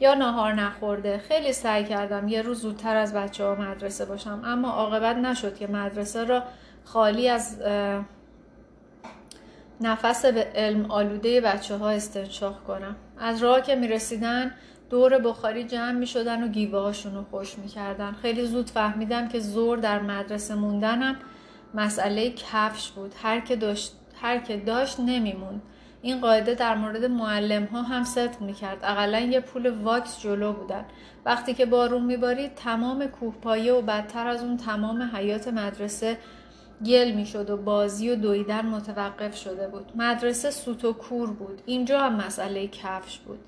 یا 0.00 0.14
ناهار 0.14 0.52
نخورده. 0.52 1.18
خیلی 1.18 1.52
سعی 1.52 1.84
کردم 1.84 2.28
یه 2.28 2.42
روز 2.42 2.60
زودتر 2.60 2.96
از 2.96 3.14
بچه 3.14 3.44
ها 3.44 3.54
مدرسه 3.54 4.04
باشم. 4.04 4.42
اما 4.44 4.70
عاقبت 4.70 5.16
نشد 5.16 5.56
که 5.56 5.66
مدرسه 5.66 6.24
را 6.24 6.42
خالی 6.84 7.28
از 7.28 7.56
نفس 9.80 10.24
به 10.24 10.48
علم 10.54 10.90
آلوده 10.90 11.40
بچه 11.40 11.76
ها 11.76 11.90
استنشاق 11.90 12.64
کنم. 12.64 12.96
از 13.18 13.42
راه 13.42 13.62
که 13.62 13.74
می 13.74 13.88
رسیدن 13.88 14.54
دور 14.90 15.18
بخاری 15.18 15.64
جمع 15.64 15.92
می 15.92 16.06
شدن 16.06 16.44
و 16.44 16.48
گیوه 16.48 16.78
هاشون 16.78 17.14
رو 17.14 17.24
خوش 17.30 17.58
می 17.58 17.68
کردن. 17.68 18.12
خیلی 18.12 18.46
زود 18.46 18.70
فهمیدم 18.70 19.28
که 19.28 19.40
زور 19.40 19.78
در 19.78 20.00
مدرسه 20.02 20.54
موندنم 20.54 21.16
مسئله 21.74 22.30
کفش 22.30 22.90
بود. 22.90 23.14
هر 23.22 23.40
که 23.40 23.56
داشت, 23.56 23.92
هر 24.22 24.38
که 24.38 24.56
داشت 24.56 25.00
نمیموند. 25.00 25.62
این 26.02 26.20
قاعده 26.20 26.54
در 26.54 26.74
مورد 26.74 27.04
معلم 27.04 27.64
ها 27.64 27.82
هم 27.82 28.04
صدق 28.04 28.40
می 28.40 28.52
کرد 28.52 28.78
اقلا 28.82 29.20
یه 29.20 29.40
پول 29.40 29.70
واکس 29.70 30.20
جلو 30.20 30.52
بودن. 30.52 30.84
وقتی 31.24 31.54
که 31.54 31.66
بارون 31.66 32.04
میبارید 32.04 32.54
تمام 32.54 33.06
کوهپایه 33.06 33.72
و 33.72 33.82
بدتر 33.82 34.26
از 34.26 34.42
اون 34.42 34.56
تمام 34.56 35.10
حیات 35.14 35.48
مدرسه 35.48 36.18
گل 36.86 37.12
می‌شد 37.12 37.50
و 37.50 37.56
بازی 37.56 38.10
و 38.10 38.14
دویدن 38.14 38.66
متوقف 38.66 39.36
شده 39.36 39.68
بود. 39.68 39.92
مدرسه 39.94 40.50
سوت 40.50 40.84
و 40.84 40.92
کور 40.92 41.30
بود. 41.30 41.62
اینجا 41.66 42.00
هم 42.00 42.14
مسئله 42.14 42.68
کفش 42.68 43.18
بود. 43.18 43.38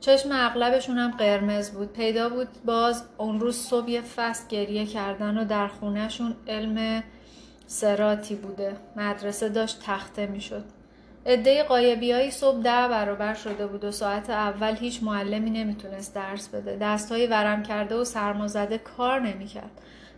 چشم 0.00 0.28
اغلبشون 0.32 0.98
هم 0.98 1.10
قرمز 1.10 1.70
بود. 1.70 1.92
پیدا 1.92 2.28
بود 2.28 2.48
باز 2.64 3.04
اون 3.18 3.40
روز 3.40 3.56
صبح 3.56 3.90
یه 3.90 4.00
فست 4.00 4.48
گریه 4.48 4.86
کردن 4.86 5.38
و 5.38 5.44
در 5.44 5.68
خونهشون 5.68 6.34
علم 6.48 7.02
سراتی 7.66 8.34
بوده. 8.34 8.76
مدرسه 8.96 9.48
داشت 9.48 9.82
تخته 9.86 10.26
می‌شد. 10.26 10.64
عده 11.26 11.62
قایبیایی 11.62 12.30
صبح 12.30 12.62
ده 12.62 12.88
برابر 12.88 13.34
شده 13.34 13.66
بود 13.66 13.84
و 13.84 13.90
ساعت 13.90 14.30
اول 14.30 14.76
هیچ 14.76 15.02
معلمی 15.02 15.50
نمی‌تونست 15.50 16.14
درس 16.14 16.48
بده. 16.48 16.76
دستهای 16.76 17.26
ورم 17.26 17.62
کرده 17.62 17.96
و 17.96 18.04
سرمازده 18.04 18.78
کار 18.78 19.20
نمی‌کرد. 19.20 19.70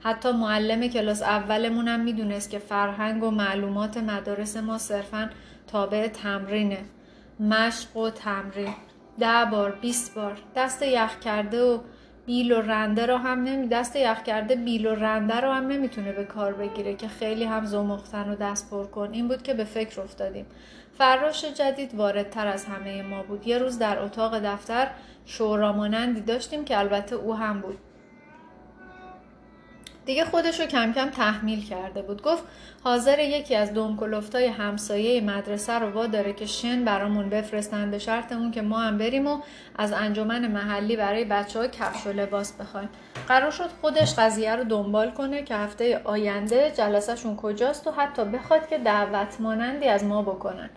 حتی 0.02 0.32
معلم 0.32 0.88
کلاس 0.88 1.22
اولمون 1.22 1.88
هم 1.88 2.00
می‌دونست 2.00 2.50
که 2.50 2.58
فرهنگ 2.58 3.24
و 3.24 3.30
معلومات 3.30 3.96
مدارس 3.96 4.56
ما 4.56 4.78
صرفا 4.78 5.30
تابع 5.66 6.08
تمرینه. 6.08 6.78
مشق 7.40 7.96
و 7.96 8.10
تمرین. 8.10 8.74
ده 9.18 9.44
بار 9.50 9.70
بیست 9.70 10.14
بار. 10.14 10.38
دست 10.56 10.82
یخ 10.82 11.18
کرده 11.18 11.62
و 11.62 11.78
بیل 12.26 12.52
و 12.52 12.60
رنده 12.60 13.06
رو 13.06 13.16
هم 13.16 13.42
نمی 13.42 13.68
دست 13.68 13.96
یخ 13.96 14.22
کرده 14.22 14.54
بیل 14.56 14.86
و 14.86 14.94
رنده 14.94 15.40
رو 15.40 15.52
هم 15.52 15.66
نمی‌تونه 15.66 16.12
به 16.12 16.24
کار 16.24 16.52
بگیره 16.52 16.94
که 16.94 17.08
خیلی 17.08 17.44
هم 17.44 17.64
زمختن 17.64 18.30
و 18.30 18.36
دست 18.36 18.70
پر 18.70 18.84
کن. 18.84 19.08
این 19.12 19.28
بود 19.28 19.42
که 19.42 19.54
به 19.54 19.64
فکر 19.64 20.00
افتادیم. 20.00 20.46
فراش 20.98 21.44
جدید 21.44 21.94
واردتر 21.94 22.46
از 22.46 22.64
همه 22.64 23.02
ما 23.02 23.22
بود. 23.22 23.46
یه 23.46 23.58
روز 23.58 23.78
در 23.78 23.98
اتاق 23.98 24.38
دفتر 24.38 24.90
شورامانندی 25.26 26.20
داشتیم 26.20 26.64
که 26.64 26.78
البته 26.78 27.16
او 27.16 27.34
هم 27.34 27.60
بود. 27.60 27.78
دیگه 30.06 30.24
خودش 30.24 30.60
رو 30.60 30.66
کم 30.66 30.92
کم 30.92 31.10
تحمیل 31.10 31.66
کرده 31.66 32.02
بود. 32.02 32.22
گفت 32.22 32.42
حاضر 32.84 33.18
یکی 33.18 33.54
از 33.54 33.74
دونکلوفتای 33.74 34.46
همسایه 34.46 35.20
مدرسه 35.20 35.72
رو 35.72 35.90
واداره 35.90 36.32
که 36.32 36.46
شن 36.46 36.84
برامون 36.84 37.28
بفرستن 37.28 37.90
به 37.90 37.98
شرطمون 37.98 38.50
که 38.50 38.62
ما 38.62 38.80
هم 38.80 38.98
بریم 38.98 39.26
و 39.26 39.40
از 39.78 39.92
انجمن 39.92 40.46
محلی 40.46 40.96
برای 40.96 41.24
بچه 41.24 41.58
ها 41.58 41.66
کفش 41.66 42.06
و 42.06 42.12
لباس 42.12 42.52
بخوایم. 42.52 42.88
قرار 43.28 43.50
شد 43.50 43.70
خودش 43.80 44.14
قضیه 44.14 44.56
رو 44.56 44.64
دنبال 44.64 45.10
کنه 45.10 45.42
که 45.42 45.56
هفته 45.56 46.00
آینده 46.04 46.72
جلسهشون 46.76 47.36
کجاست 47.36 47.86
و 47.86 47.90
حتی 47.90 48.24
بخواد 48.24 48.68
که 48.68 48.78
دعوت 48.78 49.40
مانندی 49.40 49.88
از 49.88 50.04
ما 50.04 50.22
بکنن. 50.22 50.70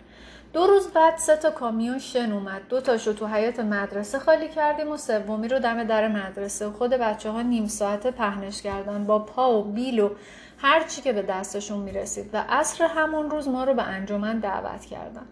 دو 0.56 0.66
روز 0.66 0.88
بعد 0.88 1.16
سه 1.16 1.36
تا 1.36 1.50
کامیون 1.50 1.98
شن 1.98 2.32
اومد. 2.32 2.68
دو 2.68 2.80
تاشو 2.80 3.12
تو 3.12 3.26
حیات 3.26 3.60
مدرسه 3.60 4.18
خالی 4.18 4.48
کردیم 4.48 4.92
و 4.92 4.96
سومی 4.96 5.48
رو 5.48 5.58
دم 5.58 5.84
در 5.84 6.08
مدرسه 6.08 6.70
خود 6.70 6.90
بچه 6.90 7.30
ها 7.30 7.42
نیم 7.42 7.66
ساعته 7.66 8.10
پهنش 8.10 8.62
کردن 8.62 9.04
با 9.04 9.18
پا 9.18 9.58
و 9.58 9.64
بیل 9.64 10.00
و 10.00 10.10
هر 10.58 10.84
چی 10.84 11.02
که 11.02 11.12
به 11.12 11.22
دستشون 11.22 11.78
می‌رسید. 11.78 12.30
و 12.32 12.44
عصر 12.48 12.84
همون 12.84 13.30
روز 13.30 13.48
ما 13.48 13.64
رو 13.64 13.74
به 13.74 13.82
انجمن 13.82 14.38
دعوت 14.38 14.84
کردن. 14.84 15.26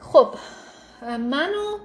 خب 0.00 0.28
من 1.02 1.50
و 1.50 1.78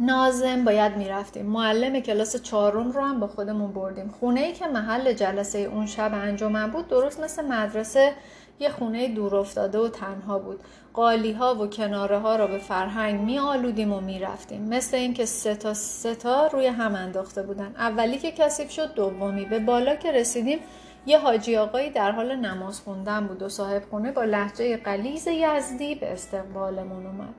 نازم 0.00 0.64
باید 0.64 0.96
می‌رفتیم. 0.96 1.46
معلم 1.46 2.00
کلاس 2.00 2.36
چهارم 2.36 2.90
رو 2.90 3.00
هم 3.00 3.20
با 3.20 3.26
خودمون 3.26 3.72
بردیم. 3.72 4.14
خونه 4.20 4.40
ای 4.40 4.52
که 4.52 4.66
محل 4.66 5.12
جلسه 5.12 5.58
اون 5.58 5.86
شب 5.86 6.10
انجمن 6.14 6.70
بود 6.70 6.88
درست 6.88 7.20
مثل 7.20 7.44
مدرسه 7.44 8.12
یه 8.58 8.68
خونه 8.68 9.08
دور 9.08 9.36
افتاده 9.36 9.78
و 9.78 9.88
تنها 9.88 10.38
بود. 10.38 10.60
قالی 10.94 11.32
ها 11.32 11.54
و 11.54 11.66
کناره 11.66 12.18
ها 12.18 12.36
را 12.36 12.46
به 12.46 12.58
فرهنگ 12.58 13.20
می 13.20 13.38
آلودیم 13.38 13.92
و 13.92 14.00
می 14.00 14.18
رفتیم 14.18 14.62
مثل 14.62 14.96
اینکه 14.96 15.24
سه 15.24 15.54
تا 15.54 15.74
سه 15.74 16.14
تا 16.14 16.46
روی 16.46 16.66
هم 16.66 16.94
انداخته 16.94 17.42
بودن. 17.42 17.74
اولی 17.76 18.18
که 18.18 18.32
کثیف 18.32 18.70
شد 18.70 18.94
دومی. 18.94 19.44
به 19.44 19.58
بالا 19.58 19.94
که 19.94 20.12
رسیدیم 20.12 20.58
یه 21.06 21.18
حاجی 21.18 21.56
آقایی 21.56 21.90
در 21.90 22.10
حال 22.12 22.36
نماز 22.36 22.80
خوندن 22.80 23.26
بود 23.26 23.42
و 23.42 23.48
صاحب 23.48 23.82
خونه 23.90 24.12
با 24.12 24.24
لحجه 24.24 24.76
قلیز 24.76 25.26
یزدی 25.26 25.94
به 25.94 26.12
استقبالمون 26.12 27.06
اومد. 27.06 27.34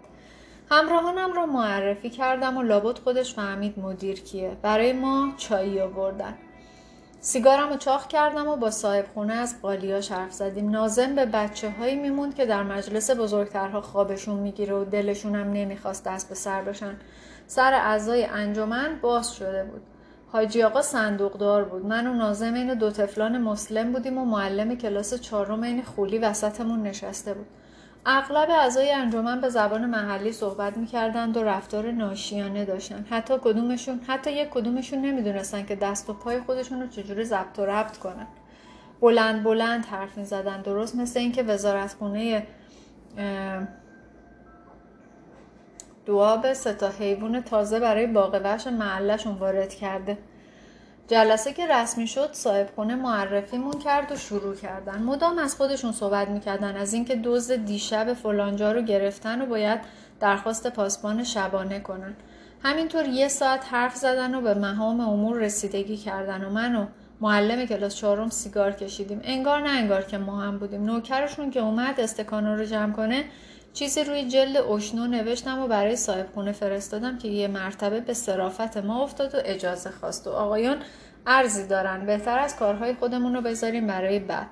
همراهانم 0.72 1.34
رو 1.34 1.46
معرفی 1.46 2.10
کردم 2.10 2.58
و 2.58 2.62
لابد 2.62 2.98
خودش 2.98 3.34
فهمید 3.34 3.80
مدیر 3.80 4.22
کیه. 4.22 4.58
برای 4.62 4.94
ما 4.94 5.34
چایی 5.38 5.80
آوردن. 5.80 6.38
سیگارم 7.26 7.70
رو 7.70 7.78
چاخ 7.78 8.08
کردم 8.08 8.48
و 8.48 8.56
با 8.56 8.72
صاحب 8.72 9.06
خونه 9.14 9.34
از 9.34 9.62
قالیاش 9.62 10.12
حرف 10.12 10.34
زدیم. 10.34 10.70
نازم 10.70 11.16
به 11.16 11.26
بچه 11.26 11.70
هایی 11.70 11.96
میموند 11.96 12.36
که 12.36 12.46
در 12.46 12.64
مجلس 12.64 13.12
بزرگترها 13.12 13.82
خوابشون 13.82 14.40
می‌گیره 14.40 14.76
و 14.76 14.86
دلشون 14.86 15.36
هم 15.36 15.52
نمی‌خواست 15.52 16.06
دست 16.06 16.30
به 16.30 16.36
سر 16.36 16.62
بشن. 16.62 16.96
سر 17.48 17.74
اعضای 17.74 18.26
انجمن 18.26 19.00
باز 19.02 19.34
شده 19.34 19.64
بود. 19.64 19.82
حاجی 20.32 20.64
آقا 20.64 20.82
صندوقدار 20.82 21.64
بود. 21.64 21.86
من 21.86 22.08
و 22.08 22.14
نازم 22.14 22.54
این 22.54 22.74
دو 22.74 22.92
تفلان 22.92 23.38
مسلم 23.38 23.92
بودیم 23.92 24.18
و 24.18 24.26
معلم 24.26 24.76
کلاس 24.76 25.14
چهارم 25.14 25.64
این 25.64 25.84
خولی 25.84 26.18
وسطمون 26.18 26.82
نشسته 26.84 27.34
بود. 27.34 27.48
اغلب 28.06 28.50
اعضای 28.50 28.92
انجمن 28.92 29.42
به 29.42 29.50
زبان 29.50 29.86
محلی 29.86 30.32
صحبت 30.32 30.78
می‌کردند 30.78 31.38
و 31.38 31.44
رفتار 31.44 31.92
ناشیانه 31.92 32.66
داشتن 32.66 33.06
حتی 33.10 33.34
کدومشون 33.42 34.00
حتی 34.08 34.32
یک 34.32 34.50
کدومشون 34.50 35.02
نمی‌دونستن 35.02 35.66
که 35.66 35.76
دست 35.76 36.10
و 36.10 36.14
پای 36.14 36.40
خودشون 36.40 36.82
رو 36.82 36.88
چجوری 36.88 37.24
ضبط 37.24 37.60
و 37.60 37.66
ربط 37.66 37.98
کنن. 37.98 38.28
بلند 39.02 39.44
بلند 39.44 39.86
حرف 39.86 40.18
می‌زدن. 40.18 40.62
درست 40.62 40.96
مثل 40.96 41.20
اینکه 41.20 41.44
وزارت 41.44 41.94
خونه 41.94 42.48
دواب 46.06 46.54
سه 46.54 46.74
تا 46.74 46.90
حیوان 46.90 47.42
تازه 47.42 47.80
برای 47.80 48.08
باغ 48.08 48.42
وحش 48.44 48.68
محلشون 48.68 49.34
وارد 49.34 49.74
کرده. 49.74 50.18
جلسه 51.08 51.54
که 51.54 51.68
رسمی 51.68 52.08
شد 52.08 52.30
صاحب 52.32 52.70
خونه 52.76 52.96
معرفیمون 52.96 53.80
کرد 53.80 54.12
و 54.12 54.16
شروع 54.16 54.56
کردن. 54.56 55.02
مدام 55.02 55.38
از 55.38 55.56
خودشون 55.56 55.92
صحبت 55.92 56.28
می‌کردن 56.28 56.76
از 56.76 56.94
اینکه 56.94 57.16
دوز 57.16 57.52
دیشب 57.52 58.14
فلانجا 58.14 58.72
رو 58.72 58.82
گرفتن 58.82 59.42
و 59.42 59.46
باید 59.46 59.80
درخواست 60.20 60.68
پاسبان 60.68 61.24
شبانه 61.24 61.80
کنن. 61.80 62.14
همینطور 62.64 63.06
یه 63.06 63.28
ساعت 63.28 63.66
حرف 63.72 63.96
زدن 63.96 64.36
و 64.36 64.42
به 64.42 64.54
مهام 64.54 65.00
امور 65.00 65.38
رسیدگی 65.38 65.98
کردن 65.98 66.44
و 66.44 66.50
من 66.50 66.76
و 66.76 66.86
معلم 67.22 67.66
کلاس 67.66 67.96
چهارم 67.96 68.30
سیگار 68.30 68.72
کشیدیم. 68.72 69.22
انگار 69.24 69.62
نه 69.62 69.70
انگار 69.70 70.02
که 70.02 70.18
ما 70.18 70.42
هم 70.42 70.58
بودیم. 70.58 70.86
نوکرشون 70.86 71.52
که 71.52 71.60
اومد 71.60 72.00
استکانا 72.00 72.56
رو 72.56 72.66
جمع 72.66 72.94
کنه 72.94 73.26
چیزی 73.74 74.04
روی 74.04 74.28
جلد 74.28 74.58
اشنو 74.58 75.08
نوشتم 75.08 75.60
و 75.60 75.68
برای 75.68 75.96
صاحب 75.96 76.28
خونه 76.34 76.52
فرستادم 76.52 77.18
که 77.18 77.28
یه 77.28 77.48
مرتبه 77.48 78.00
به 78.00 78.14
صرافت 78.14 78.78
ما 78.78 79.04
افتاد 79.04 79.36
و 79.36 79.38
اجازه 79.46 79.90
خواست. 79.90 80.28
و 80.28 80.30
آقایان 80.30 80.78
ارزی 81.28 81.68
دارن 81.68 82.06
بهتر 82.06 82.40
از 82.40 82.56
کارهای 82.56 82.94
خودمون 82.94 83.36
رو 83.36 83.42
بذاریم 83.42 83.88
برای 83.88 84.20
بعد. 84.20 84.48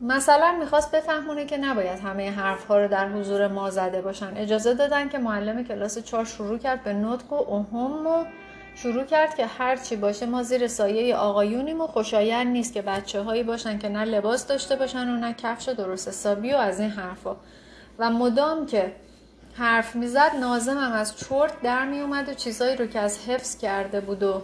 مثلا 0.00 0.56
می‌خواست 0.60 0.90
بفهمونه 0.90 1.46
که 1.46 1.56
نباید 1.56 2.00
همه 2.00 2.30
حرفها 2.30 2.78
رو 2.78 2.88
در 2.88 3.08
حضور 3.08 3.48
ما 3.48 3.70
زده 3.70 4.02
باشن. 4.02 4.36
اجازه 4.36 4.74
دادن 4.74 5.08
که 5.08 5.18
معلم 5.18 5.64
کلاس 5.64 5.98
چهار 5.98 6.24
شروع 6.24 6.58
کرد 6.58 6.84
به 6.84 6.92
نطق 6.92 7.32
و 7.32 7.54
اهم 7.54 8.06
و 8.06 8.24
شروع 8.74 9.04
کرد 9.04 9.36
که 9.36 9.46
هر 9.46 9.76
چی 9.76 9.96
باشه 9.96 10.26
ما 10.26 10.42
زیر 10.42 10.68
سایه 10.68 11.16
آقایونیم 11.16 11.80
و 11.80 11.86
خوشایند 11.86 12.46
نیست 12.46 12.72
که 12.72 12.82
بچه 12.82 13.22
هایی 13.22 13.42
باشن 13.42 13.78
که 13.78 13.88
نه 13.88 14.04
لباس 14.04 14.46
داشته 14.46 14.76
باشن 14.76 15.08
و 15.08 15.16
نه 15.16 15.34
کفش 15.34 15.68
درست 15.68 16.08
حسابی 16.08 16.52
و 16.52 16.56
از 16.56 16.80
این 16.80 16.90
حرفا. 16.90 17.36
و 17.98 18.10
مدام 18.10 18.66
که 18.66 18.92
حرف 19.54 19.96
می‌زد 19.96 20.30
نازم 20.40 20.78
هم 20.78 20.92
از 20.92 21.16
چرت 21.16 21.62
در 21.62 21.84
می 21.84 22.00
اومد 22.00 22.28
و 22.28 22.34
چیزایی 22.34 22.76
رو 22.76 22.86
که 22.86 22.98
از 22.98 23.28
حفظ 23.28 23.58
کرده 23.58 24.00
بود 24.00 24.22
و 24.22 24.42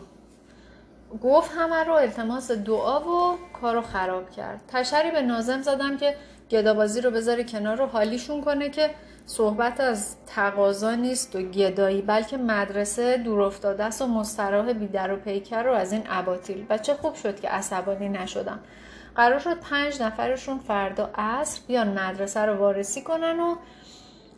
گفت 1.22 1.50
همه 1.56 1.84
رو 1.84 1.92
التماس 1.92 2.50
دعا 2.50 3.00
و 3.00 3.38
کارو 3.60 3.82
خراب 3.82 4.30
کرد. 4.30 4.60
تشری 4.68 5.10
به 5.10 5.22
نازم 5.22 5.62
زدم 5.62 5.96
که 5.96 6.14
گدابازی 6.50 7.00
رو 7.00 7.10
بذاره 7.10 7.44
کنار 7.44 7.76
رو 7.76 7.86
حالیشون 7.86 8.40
کنه 8.40 8.70
که 8.70 8.90
صحبت 9.28 9.80
از 9.80 10.16
تقاضا 10.26 10.94
نیست 10.94 11.36
و 11.36 11.42
گدایی 11.42 12.02
بلکه 12.02 12.36
مدرسه 12.36 13.16
دور 13.16 13.42
افتاده 13.42 13.84
است 13.84 14.02
و 14.02 14.06
مستراح 14.06 14.72
بیدر 14.72 15.12
و 15.12 15.16
پیکر 15.16 15.62
رو 15.62 15.72
از 15.72 15.92
این 15.92 16.02
اباطیل. 16.08 16.66
و 16.70 16.78
چه 16.78 16.94
خوب 16.94 17.14
شد 17.14 17.40
که 17.40 17.48
عصبانی 17.48 18.08
نشدم. 18.08 18.60
قرار 19.16 19.38
شد 19.38 19.60
پنج 19.60 20.02
نفرشون 20.02 20.58
فردا 20.58 21.10
عصر 21.14 21.60
بیان 21.66 21.88
مدرسه 21.88 22.40
رو 22.40 22.56
وارسی 22.56 23.02
کنن 23.02 23.40
و 23.40 23.56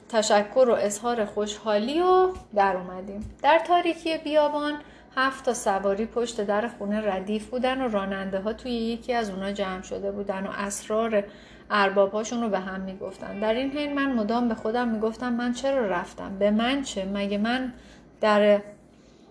تشکر 0.08 0.66
و 0.68 0.72
اظهار 0.72 1.24
خوشحالی 1.24 2.00
و 2.00 2.28
در 2.54 2.76
اومدیم. 2.76 3.34
در 3.42 3.58
تاریکی 3.58 4.18
بیابان 4.18 4.74
هفت 5.16 5.44
تا 5.44 5.54
سواری 5.54 6.06
پشت 6.06 6.40
در 6.40 6.68
خونه 6.68 7.00
ردیف 7.12 7.46
بودن 7.46 7.80
و 7.80 7.88
راننده 7.88 8.40
ها 8.40 8.52
توی 8.52 8.72
یکی 8.72 9.12
از 9.12 9.30
اونا 9.30 9.52
جمع 9.52 9.82
شده 9.82 10.10
بودن 10.10 10.46
و 10.46 10.50
اسرار 10.50 11.24
اربابهاشون 11.70 12.42
رو 12.42 12.48
به 12.48 12.58
هم 12.58 12.80
می‌گفتن. 12.80 13.40
در 13.40 13.54
این 13.54 13.70
حین 13.70 13.94
من 13.94 14.12
مدام 14.12 14.48
به 14.48 14.54
خودم 14.54 14.88
می‌گفتم 14.88 15.32
من 15.32 15.52
چرا 15.52 15.86
رفتم؟ 15.86 16.38
به 16.38 16.50
من 16.50 16.82
چه؟ 16.82 17.04
مگه 17.04 17.38
من 17.38 17.72
در 18.20 18.60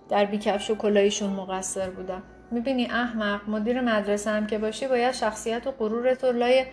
در 0.09 0.25
بیکفش 0.25 0.69
و 0.69 0.75
کلاهیشون 0.75 1.29
مقصر 1.29 1.89
بودم؟ 1.89 2.23
می‌بینی 2.51 2.85
احمق 2.85 3.49
مدیر 3.49 3.81
مدرسه 3.81 4.29
هم 4.29 4.47
که 4.47 4.57
باشی 4.57 4.87
باید 4.87 5.13
شخصیت 5.13 5.67
و 5.67 5.71
غرورت 5.71 6.23
رو 6.23 6.31
لای 6.31 6.65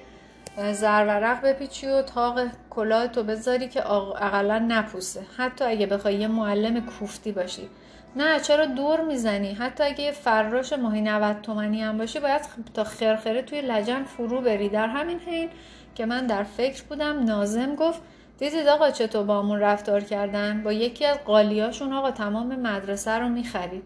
زرورق 0.72 1.42
بپیچی 1.42 1.86
و 1.86 2.02
تاق 2.02 2.40
کلاه 2.70 3.08
تو 3.08 3.22
بذاری 3.22 3.68
که 3.68 3.90
اقلا 3.90 4.58
نپوسه. 4.68 5.20
حتی 5.36 5.64
اگه 5.64 5.86
بخوای 5.86 6.14
یه 6.14 6.28
معلم 6.28 6.86
کوفتی 6.86 7.32
باشی. 7.32 7.68
نه 8.16 8.40
چرا 8.40 8.66
دور 8.66 9.00
می‌زنی؟ 9.00 9.54
حتی 9.54 9.84
اگه 9.84 10.04
یه 10.04 10.12
فراش 10.12 10.72
ماهی 10.72 11.00
90 11.00 11.40
تومنی 11.42 11.82
هم 11.82 11.98
باشی 11.98 12.20
باید 12.20 12.40
تا 12.74 12.84
خرخره 12.84 13.42
توی 13.42 13.60
لجن 13.60 14.02
فرو 14.04 14.40
بری. 14.40 14.68
در 14.68 14.86
همین 14.86 15.18
حین 15.18 15.48
که 15.94 16.06
من 16.06 16.26
در 16.26 16.42
فکر 16.42 16.82
بودم 16.82 17.24
نازم 17.24 17.74
گفت 17.74 18.00
دیدید 18.38 18.66
آقا 18.66 18.90
چطور 18.90 19.22
با 19.22 19.42
همون 19.42 19.60
رفتار 19.60 20.00
کردن؟ 20.00 20.62
با 20.62 20.72
یکی 20.72 21.04
از 21.04 21.18
قالیاشون 21.24 21.92
آقا 21.92 22.10
تمام 22.10 22.56
مدرسه 22.60 23.10
رو 23.10 23.28
می‌خرید. 23.28 23.82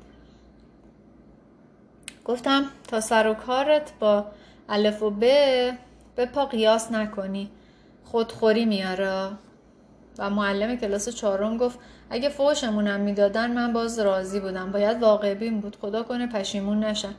گفتم 2.25 2.64
تا 2.88 3.01
سر 3.01 3.27
و 3.27 3.35
کارت 3.35 3.93
با 4.01 4.27
الف 4.69 5.03
و 5.03 5.11
ب 5.11 5.21
به 6.16 6.27
پا 6.27 6.47
قیاس 6.47 6.93
نکنی. 6.93 7.51
خودخوری 8.05 8.64
میاره. 8.64 9.31
و 10.18 10.31
معلم 10.31 10.77
کلاس 10.77 11.09
چهارم 11.09 11.57
گفت 11.57 11.79
اگه 12.11 12.29
فوشمونم 12.29 13.01
می‌دادن 13.01 13.53
من 13.53 13.73
باز 13.73 13.99
راضی 13.99 14.40
بودم. 14.40 14.73
باید 14.73 15.03
واقع 15.03 15.35
بین 15.35 15.61
بود. 15.61 15.77
خدا 15.81 16.03
کنه 16.03 16.27
پشیمون 16.27 16.85
نشن. 16.85 17.14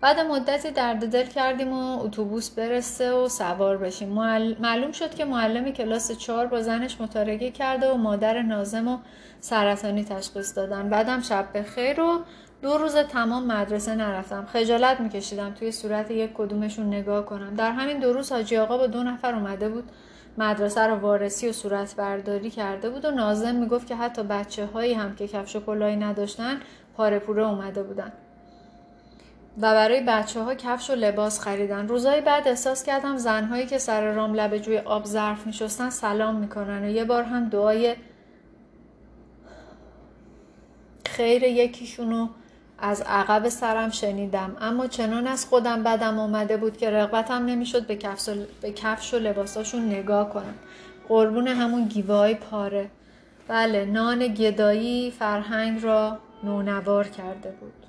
بعد 0.00 0.20
مدتی 0.20 0.70
درد 0.70 1.10
دل 1.10 1.26
کردیم 1.26 1.72
و 1.72 2.04
اتوبوس 2.04 2.50
برسه 2.50 3.12
و 3.12 3.28
سوار 3.28 3.76
بشیم. 3.76 4.08
معلوم 4.60 4.92
شد 4.92 5.14
که 5.14 5.24
معلم 5.24 5.70
کلاس 5.72 6.12
چهار 6.12 6.46
با 6.46 6.62
زنش 6.62 7.00
متارکه 7.00 7.50
کرده 7.50 7.90
و 7.90 7.96
مادر 7.96 8.42
نازم 8.42 8.88
و 8.88 8.98
سرطانی 9.40 10.04
تشخیص 10.04 10.56
دادن. 10.56 10.88
بعدم 10.88 11.20
شب 11.20 11.52
به 11.52 11.62
خیر 11.62 12.00
و 12.00 12.20
دو 12.62 12.78
روز 12.78 12.96
تمام 12.96 13.46
مدرسه 13.46 13.94
نرفتم. 13.94 14.46
خجالت 14.52 15.00
میکشیدم 15.00 15.54
توی 15.54 15.72
صورت 15.72 16.10
یک 16.10 16.30
کدومشون 16.34 16.86
نگاه 16.86 17.26
کنم. 17.26 17.54
در 17.54 17.72
همین 17.72 17.98
دو 17.98 18.12
روز 18.12 18.32
حاجی 18.32 18.56
آقا 18.56 18.78
با 18.78 18.86
دو 18.86 19.02
نفر 19.02 19.34
اومده 19.34 19.68
بود. 19.68 19.90
مدرسه 20.38 20.86
رو 20.86 20.94
وارسی 20.94 21.48
و 21.48 21.52
صورت 21.52 21.96
برداری 21.96 22.50
کرده 22.50 22.90
بود 22.90 23.04
و 23.04 23.10
نازم 23.10 23.54
می‌گفت 23.54 23.86
که 23.86 23.96
حتی 23.96 24.22
بچه 24.22 24.66
هایی 24.66 24.94
هم 24.94 25.14
که 25.14 25.28
کفش 25.28 25.56
و 25.56 25.60
کلاهی 25.60 25.96
نداشتن 25.96 26.60
پاره 26.96 27.18
پوره 27.18 27.46
اومده 27.48 27.82
بودن. 27.82 28.12
و 29.56 29.60
برای 29.60 30.00
بچه 30.08 30.42
ها 30.42 30.54
کفش 30.54 30.90
و 30.90 30.94
لباس 30.94 31.40
خریدن. 31.40 31.88
روزهای 31.88 32.20
بعد 32.20 32.48
احساس 32.48 32.84
کردم 32.84 33.16
زنهایی 33.16 33.66
که 33.66 33.78
سر 33.78 34.12
رام 34.12 34.34
لب 34.34 34.58
جوی 34.58 34.78
آب 34.78 35.04
ظرف 35.04 35.46
میشستن 35.46 35.90
سلام 35.90 36.36
می‌کنن 36.36 36.84
و 36.84 36.88
یه 36.88 37.04
بار 37.04 37.22
هم 37.22 37.48
دعای 37.48 37.96
خیر 41.06 41.42
یکیشونو 41.42 42.28
از 42.78 43.02
عقب 43.02 43.48
سرم 43.48 43.90
شنیدم. 43.90 44.56
اما 44.60 44.86
چنان 44.86 45.26
از 45.26 45.46
خودم 45.46 45.82
بدم 45.82 46.18
آمده 46.18 46.56
بود 46.56 46.76
که 46.76 46.90
رغبتم 46.90 47.44
نمی‌شد 47.44 47.86
به 47.86 47.98
به 48.60 48.72
کفش 48.72 49.14
و 49.14 49.18
لباساشون 49.18 49.84
نگاه 49.88 50.30
کنم. 50.30 50.54
قربون 51.08 51.48
همون 51.48 51.84
گیوه 51.84 52.34
پاره. 52.34 52.90
بله 53.48 53.84
نان 53.84 54.26
گدایی 54.26 55.10
فرهنگ 55.10 55.84
را 55.84 56.18
نونوار 56.44 57.08
کرده 57.08 57.50
بود. 57.50 57.85